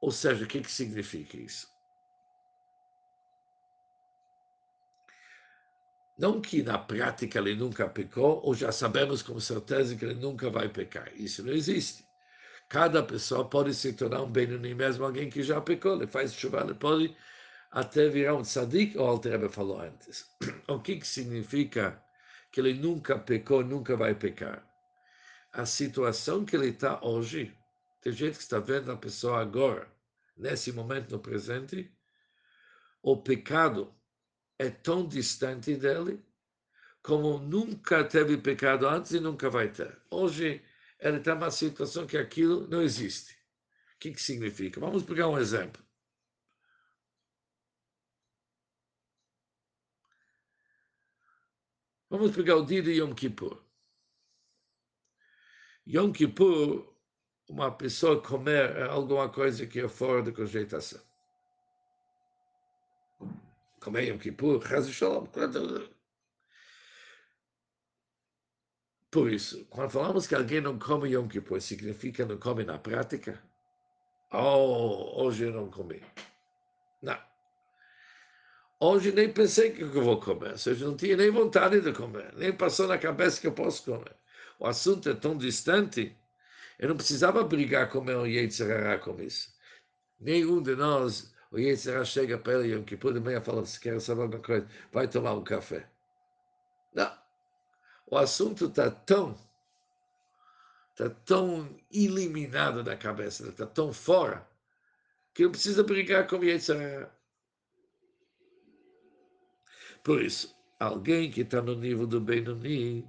Ou 0.00 0.10
seja, 0.10 0.44
o 0.44 0.48
que, 0.48 0.60
que 0.60 0.70
significa 0.70 1.36
isso? 1.36 1.68
Não 6.18 6.40
que 6.40 6.62
na 6.62 6.76
prática 6.76 7.38
ele 7.38 7.54
nunca 7.54 7.88
pecou, 7.88 8.42
ou 8.44 8.54
já 8.54 8.72
sabemos 8.72 9.22
com 9.22 9.38
certeza 9.40 9.96
que 9.96 10.04
ele 10.04 10.14
nunca 10.14 10.50
vai 10.50 10.68
pecar. 10.68 11.10
Isso 11.14 11.42
não 11.42 11.52
existe. 11.52 12.04
Cada 12.68 13.02
pessoa 13.02 13.48
pode 13.48 13.72
se 13.74 13.92
tornar 13.92 14.22
um 14.22 14.30
Benoni, 14.30 14.74
mesmo 14.74 15.04
alguém 15.04 15.30
que 15.30 15.42
já 15.42 15.60
pecou. 15.60 15.94
Ele 15.94 16.06
faz 16.06 16.34
chuva, 16.34 16.62
ele 16.62 16.74
pode 16.74 17.16
até 17.70 18.08
virar 18.08 18.34
um 18.34 18.42
tzadik, 18.42 18.98
ou 18.98 19.06
Alterebe 19.06 19.48
falou 19.48 19.80
antes. 19.80 20.28
O 20.68 20.80
que, 20.80 20.96
que 20.96 21.06
significa 21.06 22.02
que 22.52 22.60
ele 22.60 22.74
nunca 22.74 23.18
pecou, 23.18 23.64
nunca 23.64 23.96
vai 23.96 24.14
pecar? 24.14 24.69
A 25.52 25.66
situação 25.66 26.44
que 26.44 26.54
ele 26.54 26.68
está 26.68 27.04
hoje, 27.04 27.56
tem 28.00 28.12
gente 28.12 28.36
que 28.36 28.42
está 28.42 28.60
vendo 28.60 28.92
a 28.92 28.96
pessoa 28.96 29.40
agora, 29.40 29.92
nesse 30.36 30.72
momento, 30.72 31.10
no 31.10 31.18
presente, 31.18 31.92
o 33.02 33.16
pecado 33.16 33.92
é 34.58 34.70
tão 34.70 35.06
distante 35.06 35.74
dele 35.74 36.24
como 37.02 37.38
nunca 37.38 38.04
teve 38.04 38.36
pecado 38.36 38.86
antes 38.86 39.12
e 39.12 39.20
nunca 39.20 39.48
vai 39.50 39.72
ter. 39.72 40.00
Hoje 40.10 40.62
ele 40.98 41.16
está 41.18 41.34
numa 41.34 41.50
situação 41.50 42.06
que 42.06 42.16
aquilo 42.16 42.68
não 42.68 42.82
existe. 42.82 43.32
O 43.96 43.98
que, 43.98 44.12
que 44.12 44.22
significa? 44.22 44.80
Vamos 44.80 45.02
pegar 45.02 45.28
um 45.28 45.38
exemplo. 45.38 45.82
Vamos 52.08 52.34
pegar 52.34 52.56
o 52.56 52.66
dia 52.66 52.82
de 52.82 52.92
Yom 52.92 53.14
Kippur. 53.14 53.69
Yom 55.86 56.12
Kippur, 56.12 56.86
uma 57.48 57.70
pessoa 57.70 58.22
comer 58.22 58.82
alguma 58.88 59.28
coisa 59.28 59.66
que 59.66 59.80
é 59.80 59.88
fora 59.88 60.22
da 60.22 60.32
cogitação 60.32 61.00
comer 63.80 64.08
Yom 64.08 64.18
Kippur, 64.18 64.60
Shalom. 64.92 65.26
Por 69.10 69.32
isso, 69.32 69.66
quando 69.70 69.90
falamos 69.90 70.26
que 70.26 70.34
alguém 70.34 70.60
não 70.60 70.78
come 70.78 71.10
Yom 71.10 71.26
Kippur, 71.26 71.60
significa 71.60 72.24
não 72.24 72.38
come 72.38 72.62
na 72.62 72.78
prática? 72.78 73.42
Oh, 74.32 75.24
hoje 75.24 75.46
eu 75.46 75.52
não 75.52 75.68
comi. 75.68 76.00
Não. 77.02 77.18
Hoje 78.78 79.10
nem 79.12 79.32
pensei 79.32 79.72
que 79.72 79.82
eu 79.82 79.90
vou 79.90 80.20
comer, 80.20 80.52
ou 80.52 80.58
seja, 80.58 80.86
não 80.86 80.96
tinha 80.96 81.16
nem 81.16 81.30
vontade 81.30 81.80
de 81.80 81.92
comer, 81.92 82.32
nem 82.36 82.52
passou 82.52 82.86
na 82.86 82.96
cabeça 82.96 83.40
que 83.40 83.46
eu 83.46 83.52
posso 83.52 83.84
comer. 83.84 84.14
O 84.60 84.66
assunto 84.66 85.08
é 85.08 85.14
tão 85.14 85.38
distante, 85.38 86.14
eu 86.78 86.90
não 86.90 86.96
precisava 86.96 87.42
brigar 87.42 87.88
com 87.88 88.02
meu 88.02 88.26
Yetzirah 88.26 88.98
com 88.98 89.18
isso. 89.18 89.50
Nenhum 90.20 90.62
de 90.62 90.76
nós 90.76 91.34
o 91.50 91.58
Yetzirah 91.58 92.04
chega 92.04 92.36
para 92.36 92.60
ele 92.60 92.74
Yom 92.74 92.84
Kippur 92.84 93.14
de 93.14 93.20
manhã 93.20 93.38
e 93.38 93.44
fala, 93.44 93.64
se 93.64 93.80
quer 93.80 93.98
saber 94.02 94.22
alguma 94.22 94.42
coisa, 94.42 94.68
vai 94.92 95.08
tomar 95.08 95.32
um 95.32 95.42
café. 95.42 95.90
Não. 96.92 97.10
O 98.06 98.18
assunto 98.18 98.66
está 98.66 98.90
tão, 98.90 99.34
está 100.90 101.08
tão 101.08 101.80
eliminado 101.90 102.84
da 102.84 102.98
cabeça, 102.98 103.48
está 103.48 103.64
tão 103.64 103.94
fora, 103.94 104.46
que 105.32 105.42
não 105.42 105.52
precisa 105.52 105.82
brigar 105.82 106.26
com 106.26 106.36
o 106.36 106.44
Yetzirah. 106.44 107.10
Por 110.04 110.22
isso, 110.22 110.54
alguém 110.78 111.30
que 111.30 111.40
está 111.40 111.62
no 111.62 111.74
nível 111.74 112.06
do 112.06 112.20
Benoni, 112.20 113.08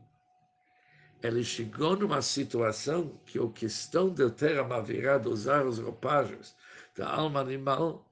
ele 1.23 1.43
chegou 1.43 1.95
numa 1.95 2.21
situação 2.21 3.19
que 3.25 3.37
a 3.37 3.47
questão 3.49 4.09
de 4.09 4.29
ter 4.31 4.57
a 4.57 4.63
mavirada, 4.63 5.29
usar 5.29 5.65
os 5.65 5.77
roupagens 5.77 6.55
da 6.95 7.09
alma 7.09 7.39
animal, 7.39 8.07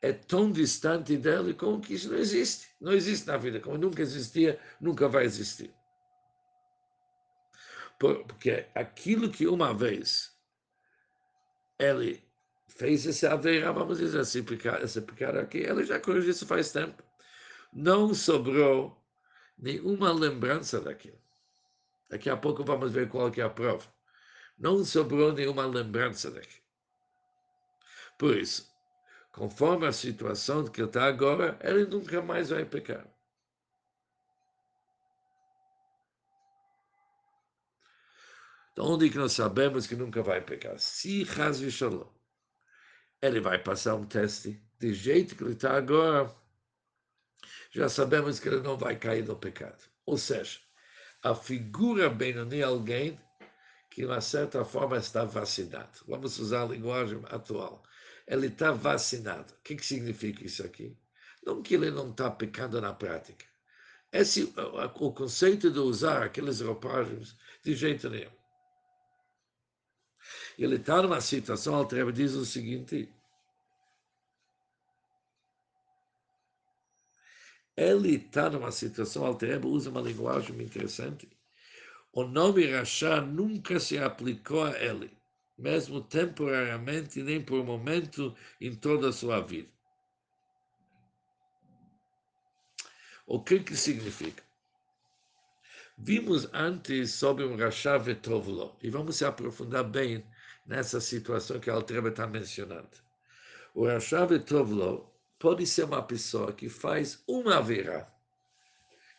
é 0.00 0.12
tão 0.12 0.50
distante 0.50 1.16
dele 1.16 1.52
como 1.54 1.80
que 1.80 1.94
isso 1.94 2.10
não 2.10 2.18
existe. 2.18 2.68
Não 2.80 2.92
existe 2.92 3.26
na 3.26 3.36
vida, 3.36 3.60
como 3.60 3.76
nunca 3.76 4.00
existia, 4.00 4.58
nunca 4.80 5.08
vai 5.08 5.24
existir. 5.24 5.74
Porque 7.98 8.66
aquilo 8.74 9.30
que 9.30 9.46
uma 9.46 9.74
vez 9.74 10.32
ele 11.78 12.22
fez 12.68 13.06
essa 13.06 13.32
aveira, 13.32 13.72
vamos 13.72 13.98
dizer 13.98 14.20
assim, 14.20 14.44
esse 14.82 15.00
pecado 15.02 15.38
aqui, 15.38 15.58
ele 15.58 15.84
já 15.84 15.98
corrigiu 15.98 16.30
isso 16.30 16.46
faz 16.46 16.70
tempo. 16.70 17.02
Não 17.72 18.14
sobrou 18.14 18.96
nenhuma 19.58 20.12
lembrança 20.12 20.80
daquilo. 20.80 21.18
Daqui 22.08 22.30
a 22.30 22.36
pouco 22.36 22.64
vamos 22.64 22.92
ver 22.92 23.08
qual 23.08 23.30
que 23.30 23.40
é 23.40 23.44
a 23.44 23.50
prova. 23.50 23.86
Não 24.58 24.84
sobrou 24.84 25.32
nenhuma 25.32 25.66
lembrança 25.66 26.30
daquilo. 26.30 26.64
Por 28.18 28.36
isso, 28.36 28.68
conforme 29.32 29.86
a 29.86 29.92
situação 29.92 30.64
que 30.64 30.82
está 30.82 31.04
agora, 31.04 31.58
ele 31.62 31.86
nunca 31.86 32.20
mais 32.20 32.50
vai 32.50 32.64
pecar. 32.64 33.06
Então, 38.72 38.92
onde 38.92 39.10
que 39.10 39.18
nós 39.18 39.32
sabemos 39.32 39.86
que 39.86 39.96
nunca 39.96 40.22
vai 40.22 40.40
pecar? 40.40 40.78
Se 40.78 41.26
Haz 41.38 41.58
Shalom, 41.58 42.08
ele 43.20 43.40
vai 43.40 43.58
passar 43.62 43.96
um 43.96 44.06
teste 44.06 44.62
de 44.78 44.94
jeito 44.94 45.36
que 45.36 45.42
ele 45.42 45.54
está 45.54 45.76
agora, 45.76 46.32
já 47.70 47.88
sabemos 47.88 48.38
que 48.38 48.48
ele 48.48 48.60
não 48.60 48.76
vai 48.76 48.96
cair 48.96 49.24
no 49.24 49.36
pecado. 49.36 49.82
Ou 50.06 50.16
seja, 50.16 50.60
a 51.22 51.34
figura 51.34 52.08
Benoni 52.08 52.62
alguém 52.62 53.20
que, 53.90 54.02
de 54.02 54.06
uma 54.06 54.20
certa 54.20 54.64
forma, 54.64 54.96
está 54.96 55.24
vacinado. 55.24 55.98
Vamos 56.06 56.38
usar 56.38 56.62
a 56.62 56.66
linguagem 56.66 57.20
atual. 57.30 57.82
Ele 58.26 58.46
está 58.46 58.70
vacinado. 58.70 59.52
O 59.54 59.62
que, 59.62 59.76
que 59.76 59.84
significa 59.84 60.44
isso 60.44 60.64
aqui? 60.64 60.96
Não 61.44 61.62
que 61.62 61.74
ele 61.74 61.90
não 61.90 62.10
está 62.10 62.30
pecando 62.30 62.80
na 62.80 62.92
prática. 62.92 63.46
Esse, 64.12 64.52
o 64.54 65.12
conceito 65.12 65.70
de 65.70 65.78
usar 65.78 66.22
aqueles 66.22 66.60
roupagens, 66.60 67.36
de 67.64 67.74
jeito 67.74 68.08
nenhum. 68.08 68.30
Ele 70.58 70.76
está 70.76 71.02
numa 71.02 71.20
situação, 71.20 71.74
Altreva 71.74 72.12
diz 72.12 72.34
o 72.34 72.44
seguinte, 72.44 73.12
ele 77.78 78.16
está 78.16 78.50
numa 78.50 78.72
situação, 78.72 79.24
Altreba 79.24 79.68
usa 79.68 79.88
uma 79.88 80.00
linguagem 80.00 80.60
interessante. 80.60 81.28
O 82.12 82.24
nome 82.24 82.66
Rachá 82.66 83.20
nunca 83.20 83.78
se 83.78 83.96
aplicou 83.96 84.64
a 84.64 84.76
ele, 84.76 85.16
mesmo 85.56 86.00
temporariamente, 86.00 87.22
nem 87.22 87.40
por 87.40 87.60
um 87.60 87.64
momento 87.64 88.34
em 88.60 88.74
toda 88.74 89.10
a 89.10 89.12
sua 89.12 89.40
vida. 89.40 89.68
O 93.24 93.40
que 93.40 93.60
que 93.60 93.76
significa? 93.76 94.42
Vimos 95.96 96.48
antes 96.52 97.12
sobre 97.12 97.44
um 97.44 97.56
Rachá 97.56 97.96
Vetovlo, 97.96 98.76
e 98.82 98.90
vamos 98.90 99.14
se 99.16 99.24
aprofundar 99.24 99.84
bem 99.84 100.24
nessa 100.66 101.00
situação 101.00 101.60
que 101.60 101.70
a 101.70 101.74
Altreba 101.74 102.08
está 102.08 102.26
mencionando. 102.26 102.90
O 103.72 103.86
Rachá 103.86 104.24
Vetovlo 104.26 105.12
pode 105.38 105.66
ser 105.66 105.84
uma 105.84 106.02
pessoa 106.02 106.52
que 106.52 106.68
faz 106.68 107.22
uma 107.26 107.62
verá, 107.62 108.12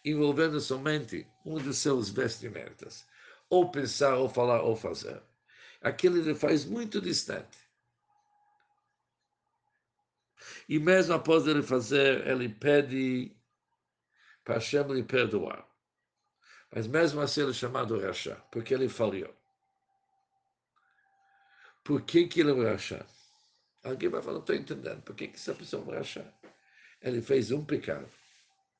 envolvendo 0.03 0.59
somente 0.59 1.27
um 1.45 1.57
dos 1.57 1.77
seus 1.77 2.09
vestimentas, 2.09 3.07
ou 3.49 3.71
pensar, 3.71 4.15
ou 4.15 4.29
falar, 4.29 4.61
ou 4.61 4.75
fazer. 4.75 5.21
Aquilo 5.81 6.17
ele 6.17 6.35
faz 6.35 6.65
muito 6.65 7.01
distante. 7.01 7.57
E 10.67 10.77
mesmo 10.79 11.13
após 11.13 11.47
ele 11.47 11.63
fazer, 11.63 12.27
ele 12.27 12.49
pede 12.49 13.35
para 14.43 14.55
Hashem 14.55 14.87
lhe 14.93 15.03
perdoar. 15.03 15.67
Mas 16.71 16.85
mesmo 16.85 17.21
assim 17.21 17.41
ele 17.41 17.51
é 17.51 17.53
chamado 17.53 17.99
Rasha, 17.99 18.35
porque 18.51 18.73
ele 18.73 18.87
falhou. 18.87 19.33
Por 21.83 22.01
que, 22.03 22.27
que 22.27 22.41
ele 22.41 22.51
é 22.51 22.71
Rasha? 22.71 23.05
Alguém 23.83 24.09
vai 24.09 24.21
falar, 24.21 24.33
não 24.35 24.41
estou 24.41 24.55
entendendo. 24.55 25.01
Por 25.01 25.15
que, 25.15 25.27
que 25.27 25.35
essa 25.35 25.53
pessoa 25.53 25.83
vai 25.83 25.97
achar? 25.99 26.33
Ele 27.01 27.21
fez 27.21 27.51
um 27.51 27.63
pecado 27.63 28.09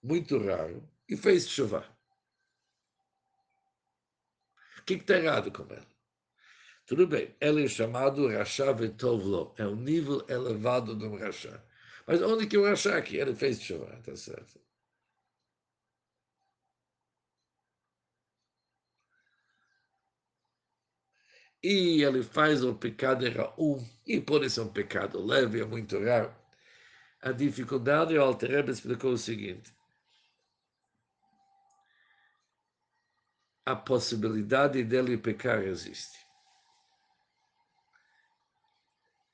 muito 0.04 0.38
raro 0.38 0.88
e 1.08 1.16
fez 1.16 1.48
chuva. 1.48 1.86
O 4.80 4.84
que 4.84 4.96
está 4.96 5.18
errado 5.18 5.52
com 5.52 5.64
ele? 5.72 5.88
Tudo 6.86 7.08
bem, 7.08 7.36
ele 7.40 7.66
é 7.66 7.68
chamado 7.68 8.28
Rasha 8.28 8.74
Vetovlo, 8.74 9.54
é 9.58 9.66
um 9.66 9.76
nível 9.76 10.26
elevado 10.28 10.96
do 10.96 11.16
Rasha. 11.16 11.64
Mas 12.08 12.22
onde 12.22 12.48
que 12.48 12.58
o 12.58 12.66
Rasha 12.66 12.98
aqui? 12.98 13.18
Ele 13.18 13.36
fez 13.36 13.62
chuva, 13.62 13.96
está 14.00 14.16
certo. 14.16 14.60
E 21.64 22.04
ele 22.04 22.24
faz 22.24 22.64
o 22.64 22.74
pecado 22.74 23.26
um 23.58 23.86
e 24.08 24.20
pode 24.20 24.50
ser 24.50 24.62
um 24.62 24.72
pecado 24.72 25.24
leve, 25.24 25.62
é 25.62 25.66
muito 25.66 26.00
raro. 26.00 26.34
A 27.22 27.32
dificuldade, 27.32 28.18
o 28.18 28.22
Altereb 28.22 28.70
explicou 28.70 29.12
o 29.12 29.18
seguinte, 29.18 29.74
a 33.66 33.76
possibilidade 33.76 34.84
dele 34.84 35.18
pecar 35.18 35.62
existe. 35.62 36.18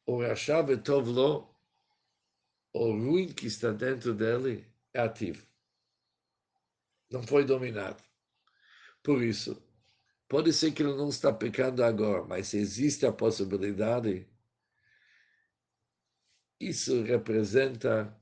O 0.05 0.21
Rashav 0.21 0.75
Tovlo, 0.77 1.55
o 2.73 2.91
ruim 2.91 3.31
que 3.31 3.47
está 3.47 3.71
dentro 3.71 4.13
dele, 4.13 4.67
é 4.93 5.01
ativo. 5.01 5.45
Não 7.09 7.23
foi 7.23 7.45
dominado. 7.45 8.03
Por 9.01 9.21
isso, 9.21 9.64
Pode 10.27 10.51
ser 10.53 10.71
que 10.71 10.81
ele 10.81 10.95
não 10.95 11.09
está 11.09 11.31
pecando 11.31 11.83
agora, 11.83 12.23
mas 12.25 12.53
existe 12.53 13.05
a 13.05 13.11
possibilidade, 13.11 14.27
isso 16.59 17.03
representa 17.03 18.19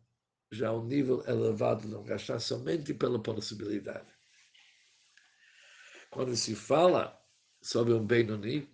já 0.51 0.71
um 0.71 0.85
nível 0.85 1.23
elevado 1.27 1.87
no 1.87 2.03
rachar 2.03 2.39
somente 2.39 2.93
pela 2.93 3.21
possibilidade. 3.21 4.11
Quando 6.09 6.35
se 6.35 6.55
fala 6.55 7.19
sobre 7.61 7.93
um 7.93 8.05
Benoni, 8.05 8.69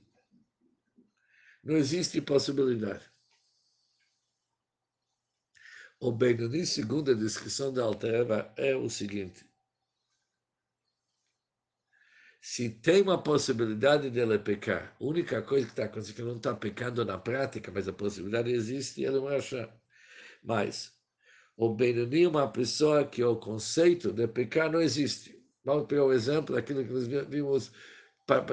não 1.63 1.77
existe 1.77 2.19
possibilidade. 2.21 3.09
O 6.01 6.11
Benoni, 6.11 6.65
segundo 6.65 7.11
a 7.11 7.13
descrição 7.13 7.73
da 7.73 7.83
Altereva, 7.83 8.53
é 8.57 8.75
o 8.75 8.89
seguinte: 8.89 9.48
se 12.41 12.69
tem 12.69 13.01
uma 13.01 13.21
possibilidade 13.21 14.09
dele 14.09 14.39
pecar, 14.39 14.95
a 14.99 15.03
única 15.03 15.41
coisa 15.41 15.65
que 15.65 15.73
está 15.73 15.85
acontecendo 15.85 16.13
é 16.13 16.15
que 16.15 16.21
não 16.23 16.37
está 16.37 16.55
pecando 16.55 17.03
na 17.05 17.17
prática, 17.17 17.71
mas 17.71 17.87
a 17.87 17.93
possibilidade 17.93 18.51
existe, 18.51 19.03
ele 19.03 19.19
vai 19.19 19.37
achar. 19.37 19.69
Mas 20.43 20.93
o 21.57 21.73
Benoni 21.75 22.23
é 22.23 22.27
uma 22.29 22.51
pessoa 22.51 23.05
que 23.05 23.23
o 23.23 23.35
conceito 23.35 24.13
de 24.13 24.27
pecar 24.27 24.71
não 24.71 24.81
existe. 24.81 25.37
Vamos 25.63 25.87
pegar 25.87 26.05
o 26.05 26.13
exemplo 26.13 26.55
daquilo 26.55 26.85
que 26.85 26.91
nós 26.93 27.07
vimos. 27.27 27.71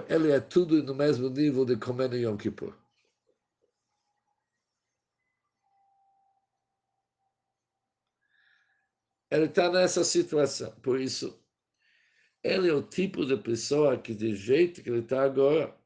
Ele 0.08 0.32
é 0.32 0.40
tudo 0.40 0.82
no 0.82 0.94
mesmo 0.94 1.28
nível 1.30 1.64
de 1.64 1.76
comer 1.76 2.08
no 2.10 2.16
Yom 2.16 2.36
Kippur. 2.36 2.74
Ele 9.30 9.44
está 9.46 9.70
nessa 9.70 10.02
situação. 10.02 10.72
Por 10.82 11.00
isso, 11.00 11.38
ele 12.46 12.68
é 12.68 12.72
o 12.72 12.82
tipo 12.82 13.24
de 13.26 13.36
pessoa 13.36 13.98
que, 14.00 14.14
de 14.14 14.34
jeito 14.34 14.82
que 14.82 14.88
ele 14.90 15.00
está 15.00 15.22
agora, 15.22 15.76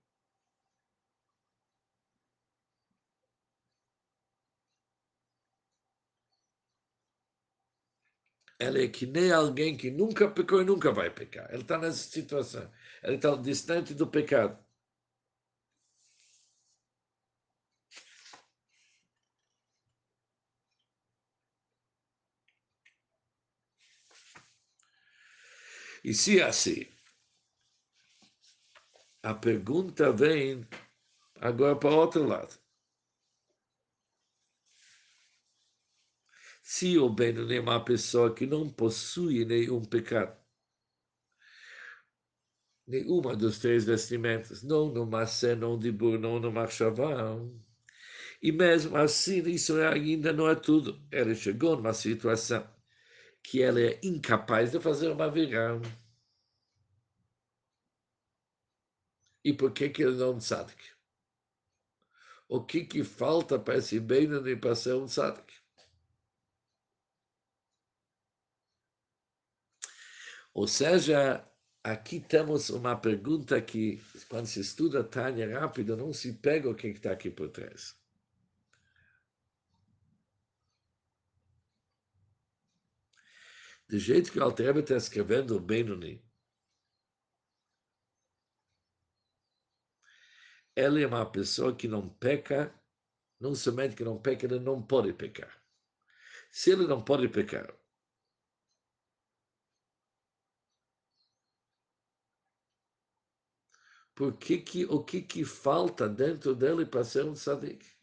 ele 8.60 8.84
é 8.84 8.88
que 8.88 9.06
nem 9.06 9.32
alguém 9.32 9.76
que 9.76 9.90
nunca 9.90 10.30
pecou 10.30 10.60
e 10.62 10.64
nunca 10.64 10.92
vai 10.92 11.10
pecar. 11.10 11.48
Ele 11.52 11.62
está 11.62 11.78
nessa 11.78 12.08
situação. 12.10 12.70
Ele 13.02 13.16
está 13.16 13.34
distante 13.36 13.94
do 13.94 14.06
pecado. 14.06 14.58
E 26.04 26.12
se 26.14 26.40
é 26.40 26.44
assim, 26.44 26.86
a 29.22 29.34
pergunta 29.34 30.12
vem 30.12 30.66
agora 31.40 31.76
para 31.76 31.90
o 31.90 31.96
outro 31.96 32.26
lado. 32.26 32.58
Se 36.62 36.96
o 36.98 37.08
Benoni 37.10 37.56
é 37.56 37.60
uma 37.60 37.84
pessoa 37.84 38.34
que 38.34 38.46
não 38.46 38.68
possui 38.70 39.44
nenhum 39.44 39.84
pecado, 39.84 40.36
nenhuma 42.86 43.34
dos 43.36 43.58
três 43.58 43.84
vestimentas, 43.84 44.62
não 44.62 44.92
no 44.92 45.06
Massé, 45.06 45.54
não 45.54 45.78
de 45.78 45.90
Bur, 45.92 46.18
não 46.18 46.38
no 46.40 46.52
Marchavá, 46.52 47.36
E 48.42 48.52
mesmo 48.52 48.96
assim, 48.96 49.42
isso 49.48 49.80
ainda 49.80 50.32
não 50.32 50.48
é 50.48 50.54
tudo. 50.54 51.00
Ele 51.10 51.34
chegou 51.34 51.76
numa 51.76 51.92
situação 51.94 52.66
que 53.42 53.62
ela 53.62 53.80
é 53.80 54.00
incapaz 54.02 54.72
de 54.72 54.80
fazer 54.80 55.10
uma 55.10 55.30
virão. 55.30 55.80
E 59.44 59.52
por 59.52 59.72
que, 59.72 59.88
que 59.88 60.02
ele 60.02 60.16
não 60.16 60.40
sabe? 60.40 60.74
O 62.48 62.64
que, 62.64 62.84
que 62.84 63.04
falta 63.04 63.58
para 63.58 63.76
esse 63.78 64.00
bem 64.00 64.28
para 64.58 64.74
ser 64.74 64.94
um 64.94 65.06
tzadik? 65.06 65.60
Ou 70.52 70.66
seja, 70.66 71.44
aqui 71.82 72.20
temos 72.20 72.70
uma 72.70 72.96
pergunta 72.96 73.60
que, 73.62 74.02
quando 74.28 74.46
se 74.46 74.60
estuda 74.60 75.04
Tânia 75.04 75.60
rápido, 75.60 75.96
não 75.96 76.12
se 76.12 76.32
pega 76.34 76.68
o 76.68 76.74
que 76.74 76.88
está 76.88 77.12
aqui 77.12 77.30
por 77.30 77.50
trás. 77.50 77.99
Do 83.90 83.98
jeito 83.98 84.30
que 84.30 84.38
o 84.38 84.44
Altrebe 84.44 84.78
está 84.80 84.96
escrevendo 84.96 85.56
o 85.56 85.60
Benoni, 85.60 86.24
ele 90.76 91.02
é 91.02 91.06
uma 91.08 91.28
pessoa 91.28 91.74
que 91.74 91.88
não 91.88 92.08
peca, 92.08 92.72
não 93.40 93.52
somente 93.52 93.96
que 93.96 94.04
não 94.04 94.16
peca, 94.22 94.46
ele 94.46 94.60
não 94.60 94.80
pode 94.80 95.12
pecar. 95.12 95.60
Se 96.52 96.70
ele 96.70 96.86
não 96.86 97.02
pode 97.02 97.28
pecar, 97.28 97.76
por 104.14 104.38
que 104.38 104.58
que, 104.58 104.84
o 104.84 105.02
que, 105.02 105.20
que 105.20 105.44
falta 105.44 106.08
dentro 106.08 106.54
dele 106.54 106.86
para 106.86 107.02
ser 107.02 107.24
um 107.24 107.32
tzadik? 107.32 107.99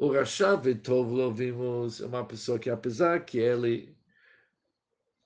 O 0.00 0.12
Rashav 0.12 0.64
Tov 0.76 1.34
vimos, 1.34 2.00
é 2.00 2.06
uma 2.06 2.24
pessoa 2.24 2.56
que, 2.56 2.70
apesar 2.70 3.24
que 3.24 3.38
ele 3.38 3.96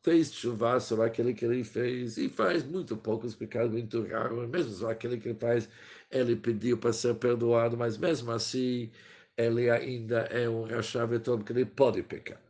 fez 0.02 0.32
chuva 0.32 0.80
sobre 0.80 1.04
aquele 1.04 1.34
que 1.34 1.44
ele 1.44 1.62
fez 1.62 2.16
e 2.16 2.30
faz 2.30 2.64
muito 2.64 2.96
poucos 2.96 3.34
pecados 3.34 3.70
muito 3.70 4.02
raros, 4.06 4.48
mesmo 4.48 4.72
só 4.72 4.90
aquele 4.90 5.18
que 5.18 5.34
faz, 5.34 5.68
ele 6.10 6.36
pediu 6.36 6.78
para 6.78 6.90
ser 6.90 7.14
perdoado, 7.16 7.76
mas 7.76 7.98
mesmo 7.98 8.30
assim 8.30 8.90
ele 9.36 9.68
ainda 9.68 10.20
é 10.30 10.48
um 10.48 10.62
Rashav 10.64 11.18
Tov 11.20 11.44
que 11.44 11.52
ele 11.52 11.66
pode 11.66 12.02
pecar. 12.02 12.40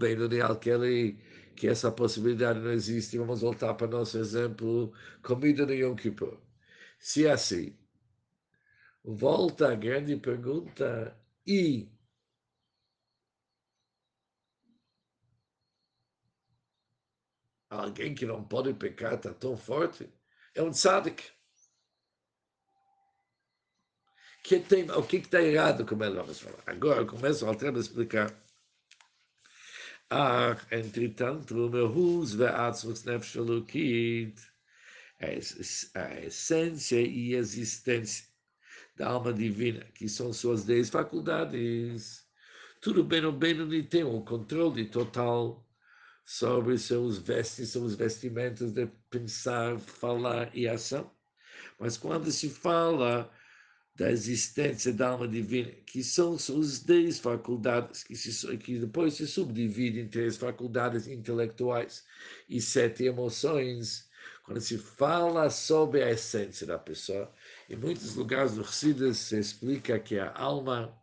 Bem 0.00 0.16
no 0.16 0.26
real 0.26 0.60
ele 0.66 1.16
que 1.54 1.68
essa 1.68 1.92
possibilidade 1.92 2.58
não 2.58 2.72
existe, 2.72 3.16
vamos 3.16 3.42
voltar 3.42 3.74
para 3.74 3.86
nosso 3.86 4.18
exemplo, 4.18 4.92
comida 5.22 5.64
no 5.64 5.72
Yom 5.72 5.94
Kippur. 5.94 6.36
Se 6.98 7.26
é 7.26 7.30
assim, 7.30 7.76
volta 9.04 9.70
a 9.70 9.74
grande 9.76 10.16
pergunta, 10.16 11.16
e 11.46 11.88
alguém 17.68 18.14
que 18.14 18.26
não 18.26 18.44
pode 18.44 18.72
pecar 18.74 19.14
está 19.14 19.32
tão 19.34 19.56
forte, 19.56 20.08
é 20.54 20.62
um 20.62 20.70
tzadik. 20.70 21.22
Que 24.42 24.60
tem, 24.60 24.90
o 24.90 25.02
que 25.02 25.16
está 25.16 25.42
errado 25.42 25.86
com 25.86 26.02
ele? 26.04 26.16
Vamos 26.16 26.40
falar. 26.40 26.62
Agora 26.66 27.06
começo 27.06 27.48
a 27.48 27.52
explicar 27.78 28.44
Ach, 30.10 30.66
entretanto, 30.70 31.54
meu 31.70 31.86
hus 31.86 32.34
ve'atzvus 32.34 33.04
nefesh 33.04 33.36
elokit, 33.36 34.36
a 35.20 36.24
essência 36.26 37.00
e 37.00 37.34
existência 37.34 38.33
da 38.96 39.08
alma 39.08 39.32
divina, 39.32 39.84
que 39.94 40.08
são 40.08 40.32
suas 40.32 40.64
dez 40.64 40.90
faculdades. 40.90 42.24
Tudo 42.80 43.02
bem 43.02 43.24
ou 43.24 43.32
bem 43.32 43.54
não 43.54 43.68
tem 43.84 44.04
um 44.04 44.24
controle 44.24 44.86
total 44.86 45.66
sobre 46.24 46.78
seus 46.78 47.18
vestes, 47.18 47.70
seus 47.70 47.94
vestimentos 47.94 48.72
de 48.72 48.86
pensar, 49.10 49.78
falar 49.78 50.54
e 50.56 50.68
ação. 50.68 51.10
Mas 51.78 51.96
quando 51.96 52.30
se 52.30 52.48
fala 52.48 53.30
da 53.94 54.10
existência 54.10 54.92
da 54.92 55.10
alma 55.10 55.28
divina, 55.28 55.70
que 55.86 56.02
são 56.02 56.34
as 56.34 56.80
dez 56.80 57.20
faculdades, 57.20 58.02
que, 58.02 58.16
se, 58.16 58.56
que 58.58 58.78
depois 58.78 59.14
se 59.14 59.26
subdividem 59.26 60.04
em 60.04 60.08
três 60.08 60.36
faculdades 60.36 61.06
intelectuais 61.06 62.04
e 62.48 62.60
sete 62.60 63.04
emoções. 63.04 64.08
Quando 64.44 64.60
se 64.60 64.78
fala 64.78 65.48
sobre 65.48 66.02
a 66.02 66.10
essência 66.10 66.66
da 66.66 66.78
pessoa, 66.78 67.32
em 67.68 67.76
muitos 67.76 68.14
lugares 68.14 68.54
do 68.54 68.64
Chassidus 68.64 69.18
se 69.18 69.38
explica 69.38 69.98
que 69.98 70.18
a 70.18 70.32
alma 70.34 70.96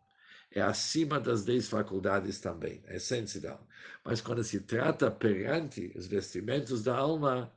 é 0.52 0.62
acima 0.62 1.20
das 1.20 1.44
dez 1.44 1.70
faculdades 1.70 2.40
também, 2.40 2.84
a 2.88 2.96
essência 2.96 3.40
da 3.40 3.52
alma. 3.52 3.68
Mas 4.04 4.22
quando 4.22 4.44
se 4.44 4.60
trata 4.60 5.10
perante 5.10 5.92
os 5.96 6.08
vestimentos 6.08 6.84
da 6.84 6.96
alma, 6.96 7.52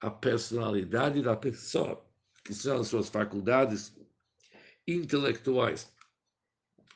a 0.00 0.10
personalidade 0.10 1.22
da 1.22 1.36
pessoa, 1.36 2.04
que 2.44 2.54
são 2.54 2.80
as 2.80 2.88
suas 2.88 3.08
faculdades 3.08 3.92
intelectuais 4.86 5.90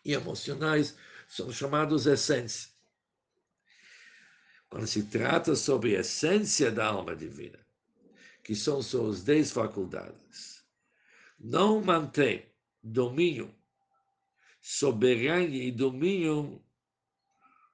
e 0.04 0.12
emocionais 0.12 0.96
são 1.28 1.52
chamados 1.52 2.06
essência. 2.06 2.70
Quando 4.68 4.86
se 4.86 5.02
trata 5.04 5.56
sobre 5.56 5.96
a 5.96 6.00
essência 6.00 6.70
da 6.70 6.86
alma 6.86 7.16
divina, 7.16 7.58
que 8.44 8.54
são 8.54 8.80
suas 8.80 9.22
dez 9.24 9.50
faculdades, 9.50 10.49
não 11.40 11.82
mantém 11.82 12.46
domínio 12.82 13.54
soberano 14.60 15.54
e 15.54 15.72
domínio 15.72 16.62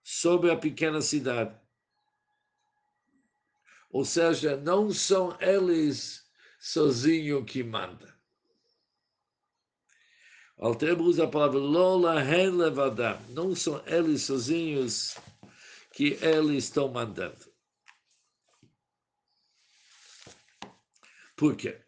sobre 0.05 0.53
a 0.53 0.57
pequena 0.57 1.03
cidade. 1.03 1.59
Ou 3.91 4.05
seja, 4.05 4.57
não 4.57 4.93
são 4.93 5.37
eles 5.41 6.25
sozinhos 6.61 7.45
que 7.51 7.65
mandam. 7.65 8.15
Alter 10.59 10.99
usa 11.01 11.25
a 11.25 11.29
palavra 11.29 11.59
Lola 11.59 12.15
Levadam. 12.15 13.21
Não 13.31 13.55
são 13.55 13.83
eles 13.87 14.23
sozinhos 14.23 15.17
que 15.93 16.19
eles 16.23 16.65
estão 16.65 16.89
mandando. 16.89 17.45
Por 21.35 21.55
quê? 21.57 21.86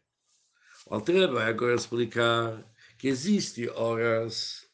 O 0.90 0.98
vai 1.00 1.50
agora 1.50 1.74
explicar 1.74 2.64
que 2.96 3.08
existem 3.08 3.68
horas 3.68 4.66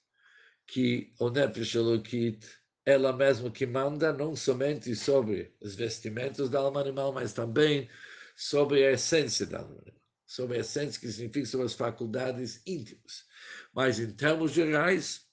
que 0.64 1.12
o 1.18 1.28
Nefesh 1.28 1.74
Elokit, 1.74 2.38
ela 2.86 3.12
mesma 3.12 3.50
que 3.50 3.66
manda 3.66 4.12
não 4.12 4.36
somente 4.36 4.94
sobre 4.94 5.52
os 5.60 5.74
vestimentos 5.74 6.48
da 6.48 6.60
alma 6.60 6.80
animal, 6.80 7.12
mas 7.12 7.32
também 7.32 7.90
sobre 8.36 8.86
a 8.86 8.92
essência 8.92 9.44
da 9.44 9.58
alma 9.58 9.76
animal. 9.80 10.00
Sobre 10.24 10.58
a 10.58 10.60
essência 10.60 11.00
que 11.00 11.10
significa 11.10 11.46
sobre 11.46 11.66
as 11.66 11.74
faculdades 11.74 12.62
íntimas. 12.64 13.26
Mas, 13.74 13.98
em 13.98 14.12
termos 14.12 14.52
gerais, 14.52 15.28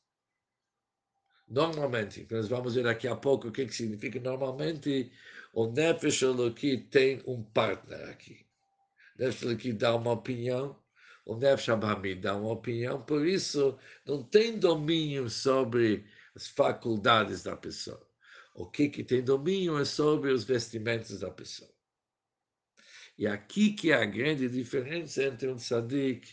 normalmente, 1.48 2.28
nós 2.32 2.48
vamos 2.48 2.74
ver 2.74 2.86
daqui 2.86 3.08
a 3.08 3.16
pouco 3.16 3.50
o 3.50 3.52
que, 3.52 3.68
que 3.68 3.76
significa 3.76 4.20
normalmente, 4.20 5.12
o 5.54 5.68
Nefesh 5.68 6.24
Eloki 6.24 6.78
tem 6.90 7.22
um 7.28 7.44
partner 7.44 8.10
aqui. 8.10 8.51
Nefesh 9.22 9.44
Eloki 9.44 9.72
dá 9.72 9.96
uma 9.96 10.14
opinião, 10.14 10.76
o 11.24 11.36
Nefesh 11.36 11.70
Abhamid 11.70 12.22
dá 12.22 12.36
uma 12.36 12.54
opinião, 12.54 13.04
por 13.04 13.28
isso 13.28 13.78
não 14.04 14.24
tem 14.24 14.58
domínio 14.58 15.30
sobre 15.30 16.08
as 16.34 16.48
faculdades 16.48 17.44
da 17.44 17.56
pessoa. 17.56 18.04
O 18.56 18.66
que, 18.66 18.90
que 18.90 19.04
tem 19.04 19.24
domínio 19.24 19.78
é 19.78 19.86
sobre 19.86 20.32
os 20.32 20.44
vestimentos 20.44 21.20
da 21.20 21.30
pessoa. 21.30 21.70
E 23.16 23.28
aqui 23.28 23.74
que 23.74 23.92
é 23.92 23.96
a 23.96 24.06
grande 24.06 24.50
diferença 24.50 25.24
entre 25.24 25.48
um 25.48 25.56
tzadik 25.56 26.28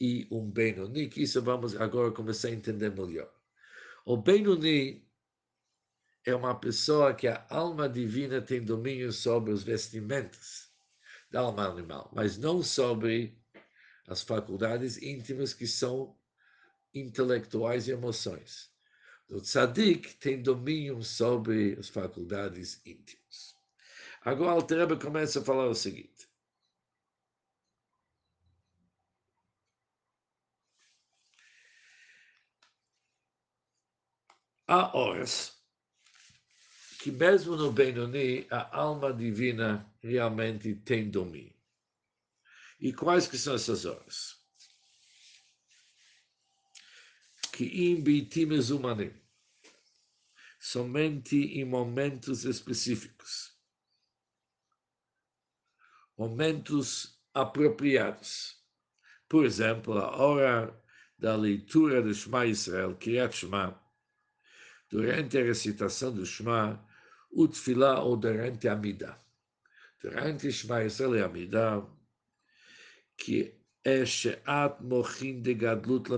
e 0.00 0.26
um 0.30 0.50
Benoni, 0.50 1.08
que 1.08 1.22
isso 1.24 1.42
vamos 1.42 1.76
agora 1.76 2.10
começar 2.10 2.48
a 2.48 2.52
entender 2.52 2.90
melhor. 2.90 3.30
O 4.06 4.16
Benoni 4.16 5.06
é 6.24 6.34
uma 6.34 6.58
pessoa 6.58 7.12
que 7.12 7.28
a 7.28 7.46
alma 7.50 7.86
divina 7.86 8.40
tem 8.40 8.64
domínio 8.64 9.12
sobre 9.12 9.52
os 9.52 9.62
vestimentos 9.62 10.63
da 11.34 11.40
alma 11.40 11.66
animal, 11.66 12.08
mas 12.14 12.38
não 12.38 12.62
sobre 12.62 13.36
as 14.06 14.22
faculdades 14.22 15.02
íntimas 15.02 15.52
que 15.52 15.66
são 15.66 16.16
intelectuais 16.94 17.88
e 17.88 17.90
emoções. 17.90 18.70
O 19.28 19.40
tzadik 19.40 20.14
tem 20.18 20.40
domínio 20.40 21.02
sobre 21.02 21.76
as 21.76 21.88
faculdades 21.88 22.80
íntimas. 22.86 23.56
Agora 24.24 24.62
o 24.62 24.64
Rebbe 24.64 24.96
começa 24.96 25.40
a 25.40 25.44
falar 25.44 25.66
o 25.66 25.74
seguinte. 25.74 26.28
há 34.68 34.96
horas 34.96 35.63
que 37.04 37.12
mesmo 37.12 37.54
no 37.54 37.70
Benoni 37.70 38.46
a 38.50 38.78
alma 38.78 39.12
divina 39.12 39.86
realmente 40.02 40.74
tem 40.74 41.10
domínio. 41.10 41.52
E 42.80 42.94
quais 42.94 43.26
que 43.26 43.36
são 43.36 43.54
essas 43.54 43.84
horas? 43.84 44.42
que 47.52 47.90
imbitim 47.90 48.48
humanim, 48.72 49.12
somente 50.58 51.36
em 51.36 51.66
momentos 51.66 52.46
específicos, 52.46 53.54
momentos 56.16 57.22
apropriados. 57.34 58.64
Por 59.28 59.44
exemplo, 59.44 59.98
a 59.98 60.16
hora 60.16 60.82
da 61.18 61.36
leitura 61.36 62.00
do 62.02 62.14
Shema 62.14 62.46
Israel, 62.46 62.96
Kriyat 62.96 63.36
Shema, 63.36 63.78
durante 64.90 65.36
a 65.36 65.44
recitação 65.44 66.12
do 66.12 66.24
Shema, 66.24 66.84
o 67.34 67.48
Tfilah 67.48 68.00
ou 68.02 68.16
durante 68.16 68.68
a 68.68 68.76
Midah. 68.76 69.18
Durante 70.00 70.52
Shema 70.52 70.84
Israel 70.84 71.90
que 73.16 73.54
é 73.82 74.06
Sheat 74.06 74.82
Mochin 74.82 75.42
de 75.42 75.54
Gadlut. 75.54 76.08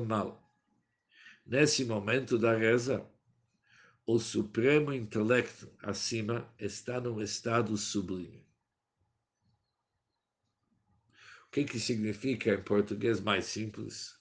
Nesse 1.47 1.85
momento 1.85 2.39
da 2.39 2.57
reza, 2.57 3.07
o 4.07 4.19
supremo 4.19 4.93
intelecto 4.93 5.69
acima 5.83 6.53
está 6.59 7.01
num 7.01 7.21
estado 7.21 7.77
sublime. 7.77 8.45
O 11.47 11.51
que, 11.51 11.65
que 11.65 11.81
significa 11.81 12.53
em 12.53 12.63
português 12.63 13.21
mais 13.21 13.47
simples? 13.47 14.17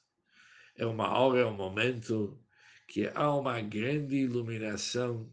É 0.76 0.86
uma 0.86 1.10
hora, 1.18 1.40
é 1.40 1.46
um 1.46 1.54
momento 1.54 2.40
que 2.88 3.08
há 3.14 3.36
uma 3.36 3.60
grande 3.62 4.16
iluminação 4.16 5.30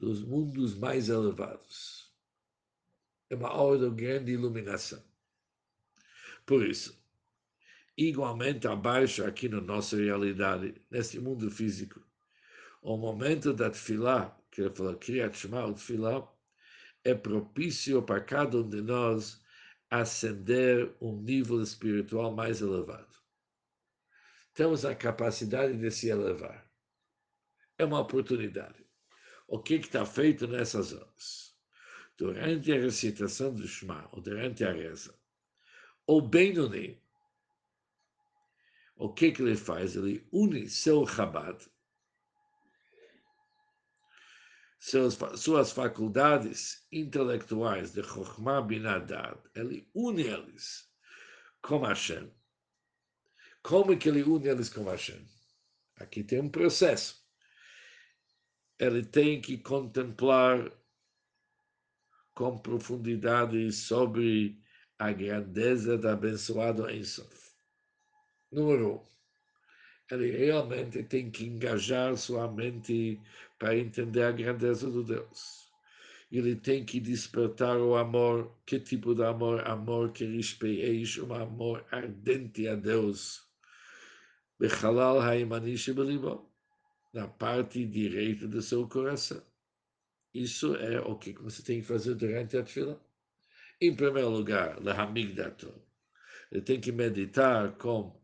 dos 0.00 0.22
mundos 0.22 0.74
mais 0.74 1.10
elevados. 1.10 2.10
É 3.28 3.36
uma 3.36 3.52
hora 3.52 3.78
de 3.78 3.90
grande 3.90 4.32
iluminação. 4.32 5.04
Por 6.46 6.66
isso, 6.66 6.98
igualmente 7.96 8.66
abaixo 8.66 9.22
aqui 9.22 9.46
na 9.48 9.60
nossa 9.60 9.96
realidade, 9.96 10.74
nesse 10.90 11.20
mundo 11.20 11.50
físico, 11.50 12.02
o 12.82 12.96
momento 12.96 13.52
da 13.52 13.68
tefilá, 13.68 14.36
que 14.50 14.62
ele 14.62 14.74
falou, 14.74 14.96
Kriyat 14.96 15.36
Shema, 15.36 15.66
o 15.66 15.74
tefilá, 15.74 16.26
é 17.04 17.14
propício 17.14 18.02
para 18.02 18.22
cada 18.22 18.56
um 18.56 18.68
de 18.68 18.80
nós 18.80 19.44
ascender 19.90 20.96
um 21.00 21.20
nível 21.20 21.60
espiritual 21.62 22.34
mais 22.34 22.62
elevado. 22.62 23.14
Temos 24.54 24.84
a 24.84 24.94
capacidade 24.94 25.76
de 25.76 25.90
se 25.90 26.08
elevar. 26.08 26.68
É 27.76 27.84
uma 27.84 28.00
oportunidade. 28.00 28.79
O 29.52 29.58
que 29.58 29.74
está 29.74 30.06
feito 30.06 30.46
nessas 30.46 30.92
horas? 30.92 31.56
Durante 32.16 32.72
a 32.72 32.76
recitação 32.76 33.52
do 33.52 33.66
Shema, 33.66 34.08
ou 34.12 34.20
durante 34.20 34.64
a 34.64 34.70
reza, 34.70 35.12
o 36.06 36.22
Benoni, 36.22 37.02
o 38.94 39.12
que, 39.12 39.32
que 39.32 39.42
ele 39.42 39.56
faz? 39.56 39.96
Ele 39.96 40.24
une 40.30 40.68
seu 40.68 41.04
Chabad, 41.04 41.68
seus, 44.78 45.18
suas 45.36 45.72
faculdades 45.72 46.86
intelectuais 46.92 47.92
de 47.92 48.04
Chokhmah 48.04 48.62
Binadad, 48.62 49.36
ele 49.56 49.90
une 49.92 50.22
eles 50.22 50.88
com 51.60 51.80
Hashem. 51.80 52.32
Como 53.64 53.98
que 53.98 54.10
ele 54.10 54.22
une 54.22 54.46
eles 54.46 54.68
com 54.68 54.84
Hashem? 54.84 55.26
Aqui 55.96 56.22
tem 56.22 56.40
um 56.40 56.48
processo. 56.48 57.28
Ele 58.80 59.04
tem 59.04 59.42
que 59.42 59.58
contemplar 59.58 60.72
com 62.34 62.56
profundidade 62.56 63.70
sobre 63.72 64.58
a 64.98 65.12
grandeza 65.12 65.98
da 65.98 66.14
abençoado 66.14 66.90
Ensof. 66.90 67.50
Número 68.50 68.94
um, 68.94 69.00
ele 70.10 70.30
realmente 70.30 71.02
tem 71.02 71.30
que 71.30 71.44
engajar 71.44 72.16
sua 72.16 72.50
mente 72.50 73.20
para 73.58 73.76
entender 73.76 74.22
a 74.22 74.32
grandeza 74.32 74.90
do 74.90 75.04
Deus. 75.04 75.68
Ele 76.32 76.56
tem 76.56 76.82
que 76.82 76.98
despertar 76.98 77.76
o 77.76 77.96
amor. 77.96 78.50
Que 78.64 78.80
tipo 78.80 79.14
de 79.14 79.24
amor? 79.24 79.60
Amor 79.68 80.12
que 80.12 80.24
respeite, 80.24 81.20
um 81.20 81.34
amor 81.34 81.84
ardente 81.90 82.66
a 82.66 82.76
Deus. 82.76 83.42
Bechalal 84.58 85.20
haimani 85.20 85.76
na 87.12 87.26
parte 87.26 87.84
direita 87.84 88.46
do 88.46 88.62
seu 88.62 88.88
coração. 88.88 89.42
Isso 90.32 90.76
é 90.76 91.00
o 91.00 91.16
que 91.18 91.32
você 91.32 91.62
tem 91.62 91.80
que 91.80 91.86
fazer 91.86 92.14
durante 92.14 92.56
a 92.56 92.64
fila. 92.64 93.00
Em 93.80 93.94
primeiro 93.94 94.28
lugar, 94.28 94.80
Lahamigdato. 94.82 95.72
Ele 96.52 96.62
tem 96.62 96.80
que 96.80 96.92
meditar 96.92 97.76
com 97.76 98.20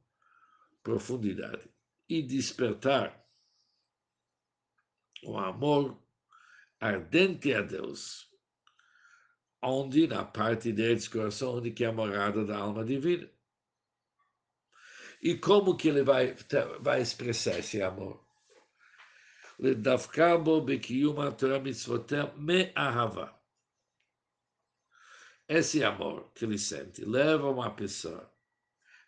profundidade 0.82 1.68
e 2.08 2.22
despertar 2.22 3.24
o 5.24 5.36
amor 5.38 6.00
ardente 6.80 7.52
a 7.52 7.62
Deus, 7.62 8.30
onde 9.62 10.06
na 10.06 10.24
parte 10.24 10.72
direita 10.72 11.04
do 11.04 11.10
coração, 11.10 11.56
onde 11.56 11.72
que 11.72 11.84
é 11.84 11.88
a 11.88 11.92
morada 11.92 12.44
da 12.44 12.58
alma 12.58 12.84
divina. 12.84 13.28
E 15.22 15.36
como 15.36 15.76
que 15.76 15.88
ele 15.88 16.02
vai, 16.02 16.36
vai 16.80 17.00
expressar 17.00 17.58
esse 17.58 17.80
amor? 17.82 18.25
לדווקא 19.61 20.37
בו 20.37 20.65
בקיום 20.65 21.19
התורה 21.19 21.59
מצוותיה 21.59 22.25
מאהבה. 22.35 23.27
Esse 25.49 25.83
amor 25.83 26.31
que 26.33 26.45
ele 26.45 26.57
sente 26.57 27.03
leva 27.03 27.49
uma 27.49 27.75
pessoa 27.75 28.31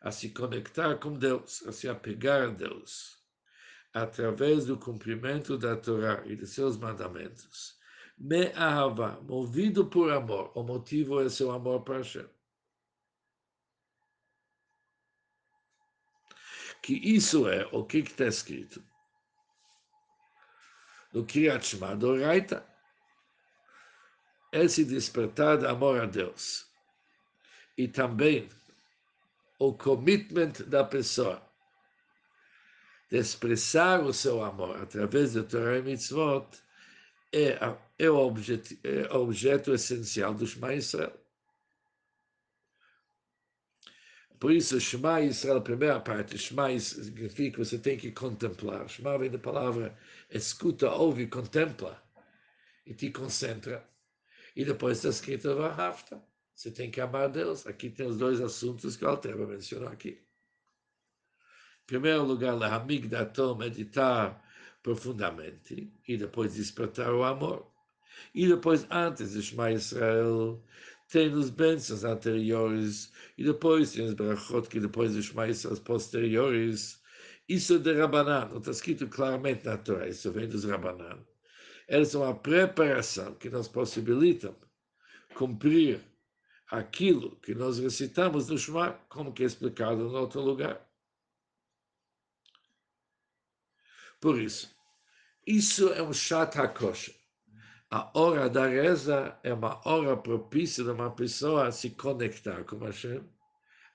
a 0.01 0.11
se 0.11 0.29
conectar 0.29 0.97
com 0.97 1.13
Deus, 1.17 1.65
a 1.65 1.71
se 1.71 1.87
apegar 1.87 2.41
a 2.43 2.47
Deus, 2.47 3.23
através 3.93 4.65
do 4.65 4.77
cumprimento 4.77 5.57
da 5.57 5.77
Torá 5.77 6.21
e 6.25 6.35
de 6.35 6.45
seus 6.45 6.75
mandamentos. 6.75 7.79
Me 8.17 8.47
ahava, 8.55 9.21
movido 9.21 9.85
por 9.89 10.11
amor, 10.11 10.51
o 10.53 10.63
motivo 10.63 11.21
é 11.21 11.29
seu 11.29 11.49
amor 11.49 11.81
para 11.85 11.99
Hashem. 11.99 12.27
Que 16.81 16.95
isso 16.95 17.47
é 17.47 17.65
o 17.71 17.85
que 17.85 17.99
está 17.99 18.27
escrito 18.27 18.83
no 21.12 21.24
Kriyat 21.24 21.64
Shema 21.64 21.96
do 21.96 22.20
Raita, 22.20 22.64
esse 24.52 24.84
despertar 24.84 25.58
de 25.58 25.66
amor 25.66 26.00
a 26.00 26.06
Deus. 26.06 26.66
E 27.76 27.86
também 27.86 28.48
o 29.58 29.72
commitment 29.72 30.52
da 30.66 30.84
pessoa 30.84 31.42
de 33.10 33.18
expressar 33.18 34.00
o 34.02 34.12
seu 34.12 34.42
amor 34.42 34.80
através 34.82 35.32
do 35.32 35.44
Torah 35.44 35.78
e 35.78 35.82
Mitzvot 35.82 36.46
é, 37.32 37.58
é, 37.98 38.10
o, 38.10 38.16
objeto, 38.16 38.76
é 38.84 39.14
o 39.14 39.22
objeto 39.22 39.72
essencial 39.72 40.34
do 40.34 40.46
Shema 40.46 40.74
Israel. 40.74 41.27
Por 44.38 44.52
isso, 44.52 44.80
Shema 44.80 45.20
Israel, 45.20 45.58
a 45.58 45.60
primeira 45.60 46.00
parte, 46.00 46.38
Shema 46.38 46.78
significa 46.78 47.56
que 47.56 47.64
você 47.64 47.76
tem 47.76 47.98
que 47.98 48.12
contemplar. 48.12 48.88
Shema 48.88 49.18
vem 49.18 49.30
da 49.30 49.38
palavra 49.38 49.96
escuta, 50.30 50.90
ouve, 50.90 51.26
contempla 51.26 52.00
e 52.86 52.94
te 52.94 53.10
concentra. 53.10 53.84
E 54.54 54.64
depois 54.64 54.98
está 54.98 55.08
escrito 55.08 55.56
Vahavta. 55.56 56.22
Você 56.54 56.70
tem 56.70 56.90
que 56.90 57.00
amar 57.00 57.28
Deus. 57.28 57.66
Aqui 57.66 57.90
tem 57.90 58.06
os 58.06 58.16
dois 58.16 58.40
assuntos 58.40 58.96
que 58.96 59.04
o 59.04 59.08
Alteba 59.08 59.46
mencionou 59.46 59.88
aqui. 59.88 60.10
Em 61.82 61.86
primeiro 61.86 62.24
lugar, 62.24 62.54
Lahamigdato, 62.54 63.56
meditar 63.56 64.40
profundamente 64.82 65.92
e 66.06 66.16
depois 66.16 66.54
despertar 66.54 67.12
o 67.12 67.24
amor. 67.24 67.72
E 68.34 68.46
depois, 68.46 68.86
antes 68.90 69.32
de 69.32 69.42
Shema 69.42 69.72
Israel, 69.72 70.62
tem 71.08 71.32
os 71.34 71.50
bênçãos 71.50 72.04
anteriores 72.04 73.10
e 73.36 73.44
depois 73.44 73.92
tem 73.92 74.04
os 74.04 74.14
brachot 74.14 74.68
que 74.68 74.78
depois 74.78 75.14
dos 75.14 75.32
mais 75.32 75.64
posteriores. 75.80 77.02
Isso 77.48 77.76
é 77.76 77.78
de 77.78 77.94
Rabanan, 77.94 78.48
não 78.50 78.58
está 78.58 78.70
escrito 78.70 79.08
claramente 79.08 79.64
na 79.64 79.78
Torá, 79.78 80.06
isso 80.06 80.30
vem 80.30 80.48
dos 80.48 80.64
Rabanan. 80.64 81.24
Eles 81.88 82.08
são 82.08 82.22
a 82.24 82.34
preparação 82.34 83.34
que 83.34 83.48
nos 83.48 83.68
possibilitam 83.68 84.54
cumprir 85.34 86.00
aquilo 86.70 87.36
que 87.36 87.54
nós 87.54 87.78
recitamos 87.78 88.48
no 88.48 88.58
Shema, 88.58 88.92
como 89.08 89.32
que 89.32 89.42
é 89.42 89.46
explicado 89.46 90.02
em 90.02 90.14
outro 90.14 90.42
lugar. 90.42 90.86
Por 94.20 94.38
isso, 94.38 94.76
isso 95.46 95.88
é 95.94 96.02
um 96.02 96.12
chat 96.12 96.58
hakosha 96.58 97.17
a 97.90 98.10
hora 98.18 98.50
da 98.50 98.66
reza 98.66 99.38
é 99.42 99.52
uma 99.52 99.80
hora 99.88 100.16
propícia 100.16 100.84
de 100.84 100.90
uma 100.90 101.10
pessoa 101.10 101.72
se 101.72 101.90
conectar 101.90 102.64
com 102.64 102.78
Hashem 102.78 103.26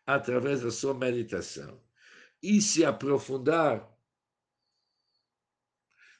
através 0.06 0.62
da 0.62 0.72
sua 0.72 0.94
meditação 0.94 1.80
e 2.42 2.60
se 2.60 2.84
aprofundar 2.84 3.88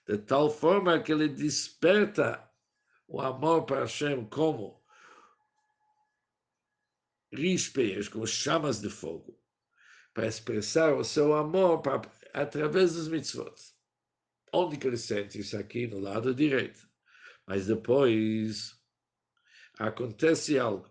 de 0.06 0.18
tal 0.18 0.50
forma 0.50 1.02
que 1.02 1.12
ele 1.12 1.28
desperta 1.28 2.48
o 3.08 3.20
amor 3.20 3.66
para 3.66 3.82
Hashem 3.82 4.26
como 4.26 4.84
rispeias, 7.32 8.08
como 8.08 8.28
chamas 8.28 8.80
de 8.80 8.90
fogo, 8.90 9.40
para 10.14 10.28
expressar 10.28 10.94
o 10.94 11.04
seu 11.04 11.34
amor 11.34 11.82
para 11.82 12.02
através 12.34 12.94
dos 12.94 13.08
mitzvot. 13.08 13.56
Onde 14.54 14.78
que 14.78 14.86
ele 14.86 14.98
sente 14.98 15.40
isso 15.40 15.58
aqui 15.58 15.88
no 15.88 16.00
lado 16.00 16.36
direito. 16.36 16.92
Mas 17.47 17.67
depois 17.67 18.79
acontece 19.77 20.58
algo. 20.58 20.89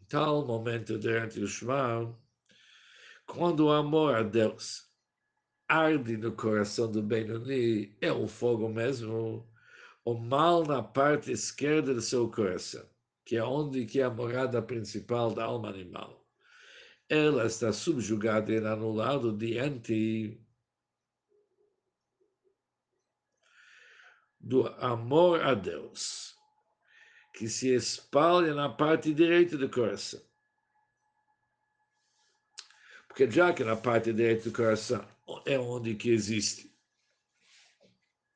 Em 0.00 0.04
tal 0.06 0.46
momento 0.46 0.98
durante 0.98 1.40
o 1.40 1.46
Shema, 1.46 2.18
quando 3.26 3.66
o 3.66 3.70
amor 3.70 4.14
a 4.14 4.22
Deus 4.22 4.88
arde 5.68 6.16
no 6.16 6.32
coração 6.32 6.90
do 6.90 7.02
Benoni, 7.02 7.96
é 8.00 8.10
um 8.12 8.26
fogo 8.26 8.68
mesmo, 8.68 9.46
o 10.04 10.14
mal 10.14 10.64
na 10.64 10.82
parte 10.82 11.30
esquerda 11.30 11.92
do 11.92 12.00
seu 12.00 12.30
coração, 12.30 12.88
que 13.24 13.36
é 13.36 13.44
onde 13.44 13.84
que 13.84 14.00
é 14.00 14.04
a 14.04 14.10
morada 14.10 14.62
principal 14.62 15.34
da 15.34 15.44
alma 15.44 15.68
animal. 15.68 16.26
Ela 17.10 17.44
está 17.44 17.70
subjugada 17.70 18.50
e 18.50 18.56
anulada 18.58 19.30
diante 19.32 20.40
do 24.40 24.66
amor 24.80 25.42
a 25.42 25.54
Deus, 25.54 26.36
que 27.34 27.48
se 27.48 27.74
espalha 27.74 28.54
na 28.54 28.68
parte 28.68 29.12
direita 29.12 29.56
do 29.56 29.68
coração. 29.68 30.22
Porque 33.06 33.30
já 33.30 33.52
que 33.52 33.64
na 33.64 33.76
parte 33.76 34.12
direita 34.12 34.44
do 34.44 34.52
coração 34.52 35.06
é 35.44 35.58
onde 35.58 35.94
que 35.94 36.10
existe, 36.10 36.72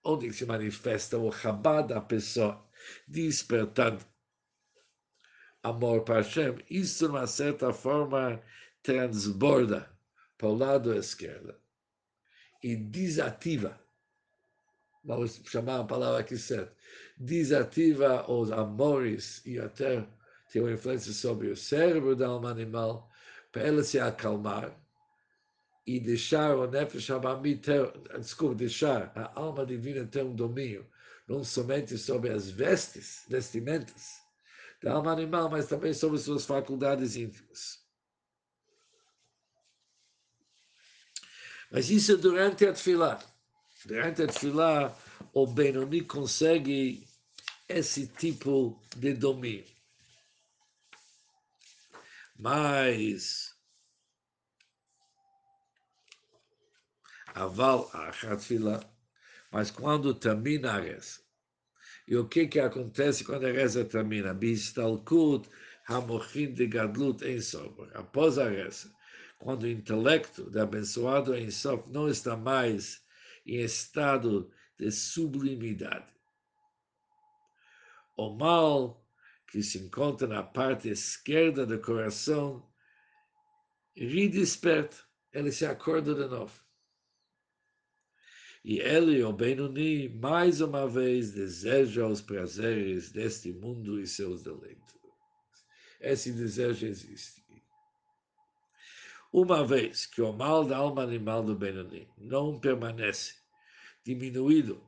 onde 0.05 0.33
se 0.33 0.45
manifesta 0.45 1.19
o 1.19 1.31
Chabad 1.31 1.89
da 1.89 2.01
pessoa, 2.01 2.69
despertando 3.07 4.05
amor 5.63 6.03
para 6.03 6.17
Hashem, 6.17 6.59
isso, 6.69 7.07
de 7.07 7.11
uma 7.11 7.27
certa 7.27 7.73
forma, 7.73 8.43
transborda 8.83 9.89
para 10.37 10.49
o 10.49 10.57
lado 10.57 10.93
esquerdo 10.93 11.55
e 12.63 12.75
desativa, 12.75 13.81
vamos 15.05 15.41
chamar 15.45 15.81
a 15.81 15.85
palavra 15.85 16.21
aqui 16.21 16.37
certo, 16.37 16.75
desativa 17.17 18.31
os 18.31 18.51
amores 18.53 19.45
e 19.45 19.59
até 19.59 20.07
tem 20.53 20.63
uma 20.63 20.73
influência 20.73 21.13
sobre 21.13 21.49
o 21.49 21.57
cérebro 21.57 22.15
da 22.15 22.29
alma 22.29 22.51
animal, 22.51 23.11
para 23.51 23.63
ela 23.63 23.83
se 23.83 23.99
acalmar 23.99 24.79
e 25.87 25.99
deixar 25.99 26.57
o 26.57 26.71
Nefesh 26.71 27.11
Abami 27.11 27.57
ter, 27.57 27.91
desculpa, 28.19 28.55
deixar 28.55 29.13
a 29.17 29.39
alma 29.39 29.67
divina 29.67 30.07
ter 30.07 30.23
um 30.23 30.35
domínio, 30.35 30.87
não 31.27 31.43
somente 31.43 31.97
sobre 31.99 32.31
as 32.31 32.51
vestes, 32.51 33.25
vestimentas 33.29 34.23
da 34.83 34.93
alma 34.93 35.13
animal, 35.13 35.49
mas 35.49 35.67
também 35.67 35.95
sobre 35.95 36.19
suas 36.19 36.45
faculdades 36.45 37.17
íntimas. 37.17 37.81
Mas 41.71 41.89
isso 41.89 42.13
é 42.13 42.17
durante 42.17 42.67
a 42.67 42.73
tefilá. 42.73 43.32
Durante 43.85 44.23
a 44.23 44.27
tefilá, 44.27 44.97
o 45.33 45.47
Benoni 45.47 46.03
consegue 46.03 47.07
esse 47.69 48.07
tipo 48.07 48.81
de 48.97 49.15
domínio. 49.15 49.67
Mas 52.39 53.55
aval 57.35 57.91
a 57.93 58.13
fila, 58.39 58.81
mas 59.51 59.71
quando 59.71 60.15
termina 60.15 60.75
a 60.75 60.81
reza, 60.81 61.21
e 62.07 62.17
o 62.17 62.29
que 62.29 62.47
que 62.47 62.61
acontece 62.61 63.25
quando 63.25 63.47
a 63.47 63.53
reza 63.53 63.85
termina? 63.85 64.35
Bistalkut 64.35 65.49
hamochin 65.89 66.53
de 66.53 66.67
gadlut 66.67 67.25
em 67.25 67.41
sober. 67.41 67.91
Após 67.95 68.39
a 68.39 68.49
reza, 68.49 68.93
quando 69.39 69.65
o 69.65 69.69
intelecto 69.69 70.51
do 70.51 70.61
abençoado 70.61 71.35
em 71.35 71.51
sof 71.51 71.89
não 71.91 72.09
está 72.09 72.37
mais 72.37 73.02
em 73.47 73.61
estado 73.61 74.51
de 74.79 74.91
sublimidade. 74.91 76.13
O 78.17 78.35
mal 78.35 79.07
que 79.49 79.63
se 79.63 79.79
encontra 79.79 80.27
na 80.27 80.43
parte 80.43 80.89
esquerda 80.89 81.67
do 81.67 81.81
coração 81.81 82.67
redesperta, 83.95 84.97
ele 85.33 85.53
se 85.53 85.67
acorda 85.67 86.15
de 86.15 86.27
novo. 86.27 86.63
E 88.65 88.79
ele, 88.79 89.23
o 89.25 89.33
Benoni, 89.33 90.09
mais 90.09 90.61
uma 90.61 90.87
vez 90.87 91.33
deseja 91.33 92.07
os 92.07 92.21
prazeres 92.21 93.11
deste 93.11 93.53
mundo 93.53 94.01
e 94.01 94.07
seus 94.07 94.43
deleitos. 94.43 94.97
Esse 96.01 96.33
desejo 96.33 96.87
existe. 96.87 97.42
Uma 99.33 99.65
vez 99.65 100.05
que 100.07 100.21
o 100.21 100.33
mal 100.33 100.65
da 100.65 100.77
alma 100.77 101.03
animal 101.03 101.43
do 101.43 101.55
Benoni 101.55 102.09
não 102.19 102.59
permanece 102.59 103.37
diminuído, 104.05 104.83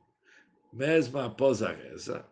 mesmo 0.71 1.17
após 1.19 1.63
a 1.63 1.71
reza, 1.71 2.25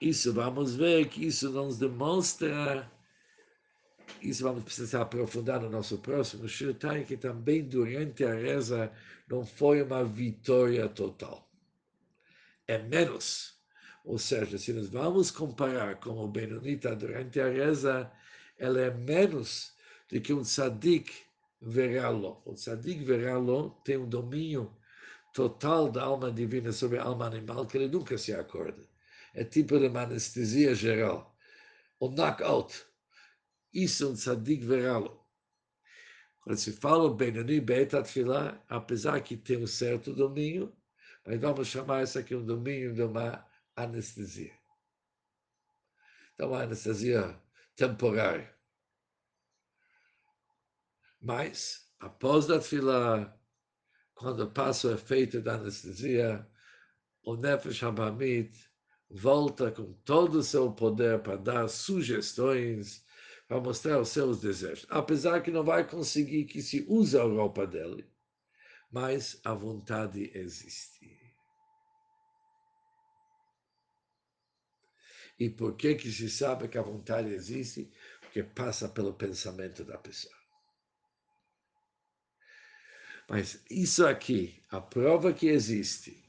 isso 0.00 0.32
vamos 0.32 0.76
ver 0.76 1.08
que 1.08 1.26
isso 1.26 1.50
nos 1.50 1.78
demonstra 1.78 2.90
isso 4.20 4.44
vamos 4.44 4.64
precisar 4.64 5.02
aprofundar 5.02 5.60
no 5.60 5.70
nosso 5.70 5.98
próximo 5.98 6.48
Shirtai, 6.48 7.04
que 7.04 7.16
também 7.16 7.64
durante 7.64 8.24
a 8.24 8.34
reza 8.34 8.92
não 9.28 9.44
foi 9.44 9.82
uma 9.82 10.04
vitória 10.04 10.88
total. 10.88 11.48
É 12.66 12.78
menos. 12.78 13.51
Ou 14.04 14.18
seja, 14.18 14.58
se 14.58 14.72
nós 14.72 14.88
vamos 14.88 15.30
comparar 15.30 16.00
com 16.00 16.10
o 16.10 16.28
Benonita 16.28 16.94
durante 16.96 17.40
a 17.40 17.48
reza, 17.48 18.10
ela 18.58 18.80
é 18.80 18.90
menos 18.90 19.74
do 20.10 20.20
que 20.20 20.32
um 20.32 20.42
tzadik 20.42 21.12
veralo. 21.60 22.42
O 22.44 22.54
tzadik 22.54 23.04
veralo 23.04 23.70
tem 23.84 23.96
um 23.96 24.08
domínio 24.08 24.76
total 25.32 25.90
da 25.90 26.02
alma 26.02 26.30
divina 26.32 26.72
sobre 26.72 26.98
a 26.98 27.04
alma 27.04 27.26
animal 27.26 27.66
que 27.66 27.78
ele 27.78 27.88
nunca 27.88 28.18
se 28.18 28.32
acorda. 28.32 28.82
É 29.34 29.44
tipo 29.44 29.78
de 29.78 29.86
uma 29.86 30.02
anestesia 30.02 30.74
geral. 30.74 31.34
O 31.98 32.08
knockout 32.08 32.84
isso 33.72 34.04
é 34.04 34.08
um 34.08 34.14
tzadik 34.14 34.64
veralo. 34.64 35.18
Quando 36.42 36.58
se 36.58 36.72
fala 36.72 37.14
Benoni 37.14 37.60
Beit 37.60 37.94
Atfilah, 37.96 38.60
apesar 38.68 39.20
que 39.22 39.36
tem 39.36 39.62
um 39.62 39.66
certo 39.66 40.12
domínio, 40.12 40.74
mas 41.24 41.40
vamos 41.40 41.68
chamar 41.68 42.02
isso 42.02 42.18
aqui 42.18 42.34
um 42.34 42.44
domínio 42.44 42.92
de 42.92 43.02
uma 43.02 43.46
anestesia. 43.76 44.56
Então, 46.34 46.48
uma 46.48 46.62
anestesia 46.62 47.40
temporária. 47.76 48.52
Mas, 51.20 51.88
após 52.00 52.50
a 52.50 52.60
fila, 52.60 53.38
quando 54.14 54.50
passa 54.50 54.88
o 54.88 54.94
efeito 54.94 55.40
da 55.40 55.54
anestesia, 55.54 56.46
o 57.22 57.36
Nefesh 57.36 57.82
Hamamit 57.82 58.70
volta 59.08 59.70
com 59.70 59.92
todo 60.04 60.38
o 60.38 60.42
seu 60.42 60.72
poder 60.72 61.22
para 61.22 61.36
dar 61.36 61.68
sugestões 61.68 63.04
para 63.46 63.60
mostrar 63.60 64.00
os 64.00 64.08
seus 64.08 64.40
desejos. 64.40 64.86
Apesar 64.88 65.42
que 65.42 65.50
não 65.50 65.62
vai 65.62 65.86
conseguir 65.86 66.46
que 66.46 66.62
se 66.62 66.86
use 66.88 67.18
a 67.18 67.22
roupa 67.22 67.66
dele, 67.66 68.10
mas 68.90 69.40
a 69.44 69.52
vontade 69.52 70.30
existe. 70.34 71.21
E 75.38 75.50
por 75.50 75.76
que, 75.76 75.94
que 75.94 76.10
se 76.10 76.30
sabe 76.30 76.68
que 76.68 76.78
a 76.78 76.82
vontade 76.82 77.32
existe? 77.32 77.90
Porque 78.20 78.42
passa 78.42 78.88
pelo 78.88 79.14
pensamento 79.14 79.84
da 79.84 79.98
pessoa. 79.98 80.34
Mas 83.28 83.62
isso 83.70 84.06
aqui, 84.06 84.62
a 84.70 84.80
prova 84.80 85.32
que 85.32 85.46
existe, 85.46 86.22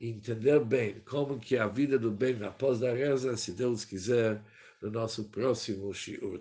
entender 0.00 0.58
bem 0.64 1.00
como 1.00 1.38
que 1.38 1.56
a 1.56 1.68
vida 1.68 1.98
do 1.98 2.10
bem 2.10 2.42
após 2.44 2.82
a 2.82 2.92
reza, 2.92 3.36
se 3.36 3.52
Deus 3.52 3.84
quiser, 3.84 4.42
no 4.80 4.90
nosso 4.90 5.24
próximo 5.30 5.94
Shiur 5.94 6.38